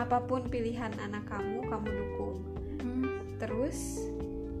Apa 0.00 0.24
pun 0.24 0.48
pilihan 0.48 0.88
anak 1.04 1.28
kamu, 1.28 1.68
kamu 1.68 1.88
dukung. 1.92 2.36
Hmm. 2.80 3.12
Terus 3.36 4.08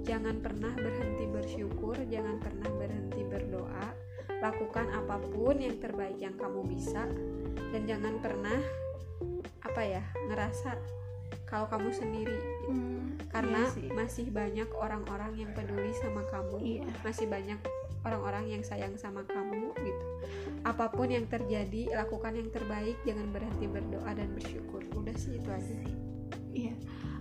jangan 0.04 0.44
pernah 0.44 0.76
berhenti 0.76 1.24
bersyukur, 1.32 1.96
jangan 2.12 2.36
pernah 2.44 2.68
berhenti 2.68 3.24
berdoa. 3.24 3.96
Lakukan 4.44 4.92
apa 4.92 5.16
pun 5.32 5.56
yang 5.56 5.80
terbaik 5.80 6.20
yang 6.20 6.36
kamu 6.36 6.68
bisa 6.68 7.08
dan 7.72 7.88
jangan 7.88 8.20
pernah 8.20 8.60
apa 9.64 9.80
ya, 9.80 10.04
ngerasa 10.28 10.76
kalau 11.48 11.64
kamu 11.72 11.88
sendiri 11.96 12.36
gitu. 12.36 12.68
Hmm, 12.68 13.13
Karena 13.34 13.66
iya 13.66 13.74
sih. 13.74 13.90
masih 13.90 14.26
banyak 14.30 14.68
orang-orang 14.78 15.32
yang 15.34 15.50
peduli 15.58 15.90
sama 15.98 16.22
kamu. 16.30 16.56
Iya. 16.62 16.86
Masih 17.02 17.26
banyak 17.26 17.58
orang-orang 18.04 18.44
yang 18.46 18.62
sayang 18.62 18.94
sama 18.94 19.26
kamu 19.26 19.74
gitu. 19.80 20.06
Apa 20.62 20.92
pun 20.92 21.10
yang 21.10 21.26
terjadi, 21.26 21.90
lakukan 21.98 22.36
yang 22.36 22.48
terbaik, 22.52 22.94
jangan 23.02 23.32
berhenti 23.34 23.66
berdoa 23.66 24.12
dan 24.14 24.30
bersyukur. 24.36 24.84
Udah 24.94 25.16
sih 25.16 25.40
itu 25.40 25.48
aja. 25.50 25.74
Iya, 26.54 26.74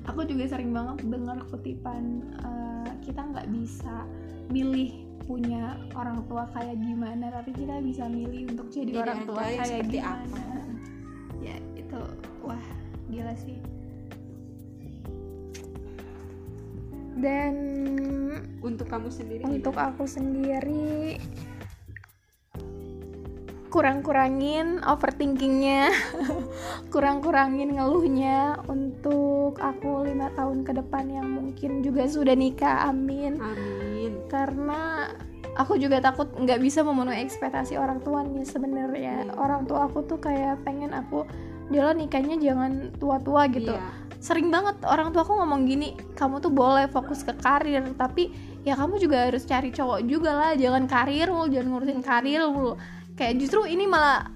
aku 0.05 0.29
juga 0.29 0.45
sering 0.45 0.69
banget 0.75 1.09
dengar 1.09 1.41
kutipan 1.49 2.21
eh, 2.37 2.91
kita 3.01 3.25
nggak 3.33 3.49
bisa 3.49 4.05
milih 4.53 5.09
punya 5.23 5.79
orang 5.95 6.21
tua 6.27 6.45
kayak 6.51 6.77
gimana, 6.83 7.31
tapi 7.31 7.55
kita 7.55 7.79
bisa 7.79 8.05
milih 8.11 8.53
untuk 8.53 8.67
jadi, 8.69 8.91
Jadi 8.91 9.01
orang 9.01 9.19
tua 9.23 9.39
kayak 9.41 9.87
gimana. 9.87 10.19
apa. 10.19 10.61
Ya 11.39 11.55
itu, 11.79 12.01
wah 12.43 12.65
gila 13.07 13.33
sih. 13.39 13.57
Dan 17.23 17.55
Untuk 18.59 18.91
kamu 18.91 19.07
sendiri 19.07 19.43
untuk 19.43 19.71
gimana? 19.71 19.91
aku 19.91 20.03
sendiri, 20.03 21.19
kurang-kurangin 23.67 24.85
overthinkingnya 24.85 25.89
kurang-kurangin 26.93 27.73
ngeluhnya 27.73 28.61
untuk 28.69 29.57
aku 29.57 30.05
lima 30.05 30.29
tahun 30.37 30.61
ke 30.61 30.77
depan 30.77 31.09
yang 31.09 31.25
mungkin 31.25 31.81
juga 31.81 32.05
sudah 32.05 32.37
nikah 32.37 32.85
amin 32.85 33.41
amin 33.41 34.13
karena 34.29 35.09
aku 35.57 35.81
juga 35.81 35.97
takut 35.99 36.29
nggak 36.37 36.61
bisa 36.61 36.85
memenuhi 36.85 37.25
ekspektasi 37.25 37.73
orang 37.73 37.97
tuanya 38.05 38.45
sebenarnya 38.45 39.25
Hmm. 39.25 39.41
orang 39.41 39.65
tua 39.65 39.89
aku 39.89 40.05
tuh 40.05 40.21
kayak 40.21 40.61
pengen 40.61 40.93
aku 40.93 41.25
dia 41.73 41.89
nikahnya 41.97 42.37
jangan 42.37 42.93
tua-tua 43.01 43.49
gitu 43.49 43.73
Iya. 43.73 43.89
Sering 44.23 44.47
banget 44.47 44.79
orang 44.87 45.11
tua 45.11 45.27
aku 45.27 45.35
ngomong 45.35 45.67
gini 45.67 45.99
kamu 46.15 46.39
tuh 46.39 46.47
boleh 46.47 46.87
fokus 46.87 47.27
ke 47.27 47.35
karir 47.35 47.83
tapi 47.99 48.31
ya 48.63 48.79
kamu 48.79 48.95
juga 48.95 49.27
harus 49.27 49.43
cari 49.43 49.69
cowok 49.75 49.99
juga 50.07 50.31
lah. 50.31 50.51
Jangan 50.55 50.87
karir 50.87 51.27
mulu 51.27 51.51
jangan 51.51 51.67
ngurusin 51.67 51.99
karir 51.99 52.41
mulu. 52.47 52.79
Kayak 53.19 53.43
justru 53.43 53.67
ini 53.67 53.83
malah 53.83 54.31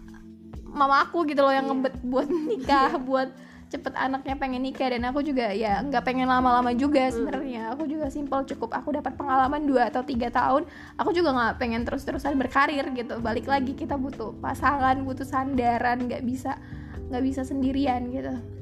mama 0.68 1.08
aku 1.08 1.24
gitu 1.24 1.40
loh 1.42 1.56
yang 1.56 1.66
Iya. 1.66 1.74
ngebet 1.74 1.96
buat 2.04 2.28
nikah 2.52 2.92
buat 3.00 3.32
cepet 3.72 3.96
anaknya 3.96 4.36
pengen 4.36 4.68
nikah. 4.68 4.92
Dan 4.92 5.08
aku 5.08 5.24
juga 5.24 5.56
ya 5.56 5.80
nggak 5.80 6.04
pengen 6.04 6.28
lama-lama 6.28 6.76
juga 6.76 7.08
sebenarnya. 7.08 7.72
Aku 7.72 7.88
juga 7.88 8.12
simpel 8.12 8.44
cukup. 8.44 8.76
Aku 8.76 8.92
dapat 8.92 9.16
pengalaman 9.16 9.64
2 9.64 9.88
atau 9.88 10.04
tiga 10.04 10.28
tahun 10.28 10.68
aku 11.00 11.16
juga 11.16 11.32
nggak 11.32 11.64
pengen 11.64 11.88
terus-terusan 11.88 12.36
berkarir 12.36 12.84
gitu. 12.92 13.24
Balik 13.24 13.48
lagi 13.48 13.72
kita 13.72 13.96
butuh 13.96 14.36
pasangan 14.44 15.00
butuh 15.08 15.24
sandaran 15.24 16.12
nggak 16.12 16.28
bisa 16.28 16.60
nggak 17.08 17.24
bisa 17.24 17.48
sendirian 17.48 18.12
gitu 18.12 18.57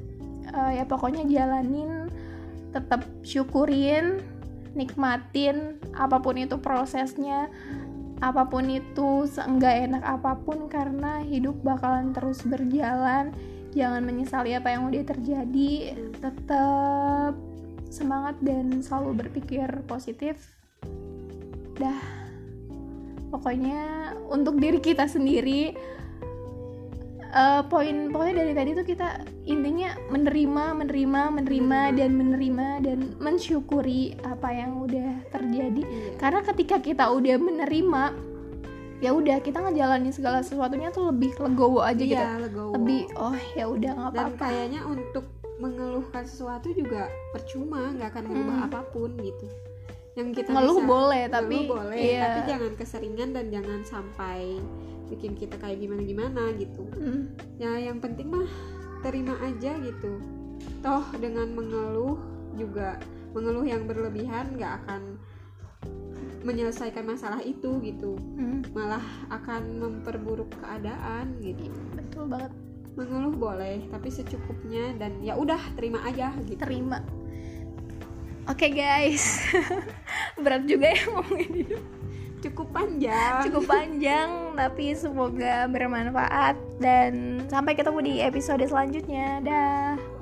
Eh, 0.46 0.72
ya 0.78 0.84
pokoknya 0.86 1.26
jalanin 1.26 2.06
tetap 2.70 3.02
syukurin 3.26 4.20
nikmatin 4.76 5.80
apa 5.96 6.20
pun 6.20 6.36
itu 6.36 6.60
prosesnya 6.60 7.48
apa 8.20 8.48
pun 8.48 8.68
itu 8.68 9.28
seenggak 9.28 9.88
enak 9.88 10.04
apa 10.04 10.36
pun 10.40 10.68
karena 10.68 11.20
hidup 11.24 11.56
bakalan 11.60 12.16
terus 12.16 12.40
berjalan. 12.44 13.32
Jangan 13.76 14.08
menyesali 14.08 14.56
apa 14.56 14.72
yang 14.72 14.88
udah 14.88 15.04
terjadi. 15.04 15.92
Tetap 16.16 17.36
semangat 17.92 18.40
dan 18.40 18.80
selalu 18.80 19.26
berpikir 19.26 19.68
positif. 19.84 20.56
Dah. 21.76 22.00
Pokoknya 23.28 24.16
untuk 24.32 24.56
diri 24.56 24.80
kita 24.80 25.04
sendiri 25.04 25.76
eh, 27.36 27.62
poin 27.66 28.08
pokoknya 28.08 28.34
dari 28.38 28.52
tadi 28.52 28.70
tuh 28.72 28.86
kita 28.86 29.08
intinya 29.44 29.92
menerima 30.08 30.64
menerima 30.74 31.20
menerima 31.34 31.80
dan 31.94 32.10
menerima 32.12 32.66
dan 32.80 32.98
mensyukuri 33.18 34.02
apa 34.22 34.48
yang 34.50 34.80
udah 34.80 35.20
terjadi 35.28 35.82
Iya. 35.82 36.16
karena 36.16 36.40
ketika 36.42 36.76
kita 36.80 37.04
udah 37.06 37.36
menerima 37.36 38.02
ya 38.96 39.12
udah 39.12 39.36
kita 39.38 39.60
ngejalanin 39.60 40.08
segala 40.08 40.40
sesuatunya 40.40 40.88
tuh 40.88 41.12
lebih 41.12 41.36
legowo 41.36 41.84
aja 41.84 42.00
gitu 42.00 42.16
Iya, 42.16 42.40
legowo. 42.40 42.72
lebih 42.74 43.00
oh 43.14 43.36
ya 43.52 43.64
udah 43.66 43.90
nggak 43.92 44.10
dan 44.10 44.20
apa-apa 44.24 44.40
kayaknya 44.42 44.80
untuk 44.82 45.24
mengeluhkan 45.56 46.24
sesuatu 46.24 46.68
juga 46.70 47.04
percuma 47.30 47.92
nggak 47.92 48.08
akan 48.10 48.24
merubah 48.26 48.56
Hmm. 48.56 48.66
apa 48.66 48.80
pun 48.88 49.10
gitu 49.16 49.46
yang 50.16 50.32
kita 50.32 50.48
ngeluh 50.48 50.80
bisa 50.80 50.88
boleh 50.88 51.22
tapi 51.28 51.56
ngeluh 51.60 51.76
boleh 51.76 51.96
iya. 51.96 52.20
tapi 52.24 52.40
jangan 52.48 52.72
keseringan 52.72 53.28
dan 53.30 53.46
jangan 53.52 53.80
sampai 53.84 54.56
bikin 55.06 55.38
kita 55.38 55.56
kayak 55.58 55.78
gimana 55.78 56.02
gimana 56.02 56.42
gitu. 56.58 56.86
Mm, 56.98 57.22
ya 57.58 57.72
yang 57.78 57.98
penting 58.02 58.30
mah 58.30 58.50
terima 59.00 59.38
aja 59.42 59.78
gitu. 59.78 60.18
Toh 60.82 61.06
dengan 61.18 61.50
mengeluh 61.54 62.18
juga 62.56 62.98
mengeluh 63.36 63.66
yang 63.68 63.84
berlebihan 63.84 64.56
nggak 64.56 64.72
akan 64.84 65.20
menyelesaikan 66.42 67.06
masalah 67.06 67.42
itu 67.42 67.78
gitu. 67.82 68.18
Mm, 68.38 68.70
malah 68.74 69.02
akan 69.30 69.82
memperburuk 69.82 70.50
keadaan 70.62 71.38
gitu. 71.42 71.70
Betul 71.94 72.30
banget. 72.30 72.52
Mengeluh 72.96 73.34
boleh 73.34 73.84
tapi 73.92 74.08
secukupnya 74.08 74.96
dan 74.96 75.20
ya 75.20 75.36
udah 75.36 75.60
terima 75.78 76.02
aja 76.06 76.32
gitu. 76.46 76.58
Terima. 76.58 77.02
Oke 78.46 78.70
guys. 78.70 79.42
Berat 80.42 80.70
juga 80.70 80.94
ya 80.94 81.02
ngomongin 81.10 81.52
hidup 81.66 81.95
cukup 82.46 82.68
panjang. 82.70 83.42
Cukup 83.50 83.64
panjang 83.66 84.28
tapi 84.54 84.94
semoga 84.94 85.66
bermanfaat. 85.66 86.54
Dan 86.78 87.42
sampai 87.50 87.74
ketemu 87.74 87.98
di 88.04 88.14
episode 88.22 88.62
selanjutnya. 88.62 89.42
Dah 89.42 90.15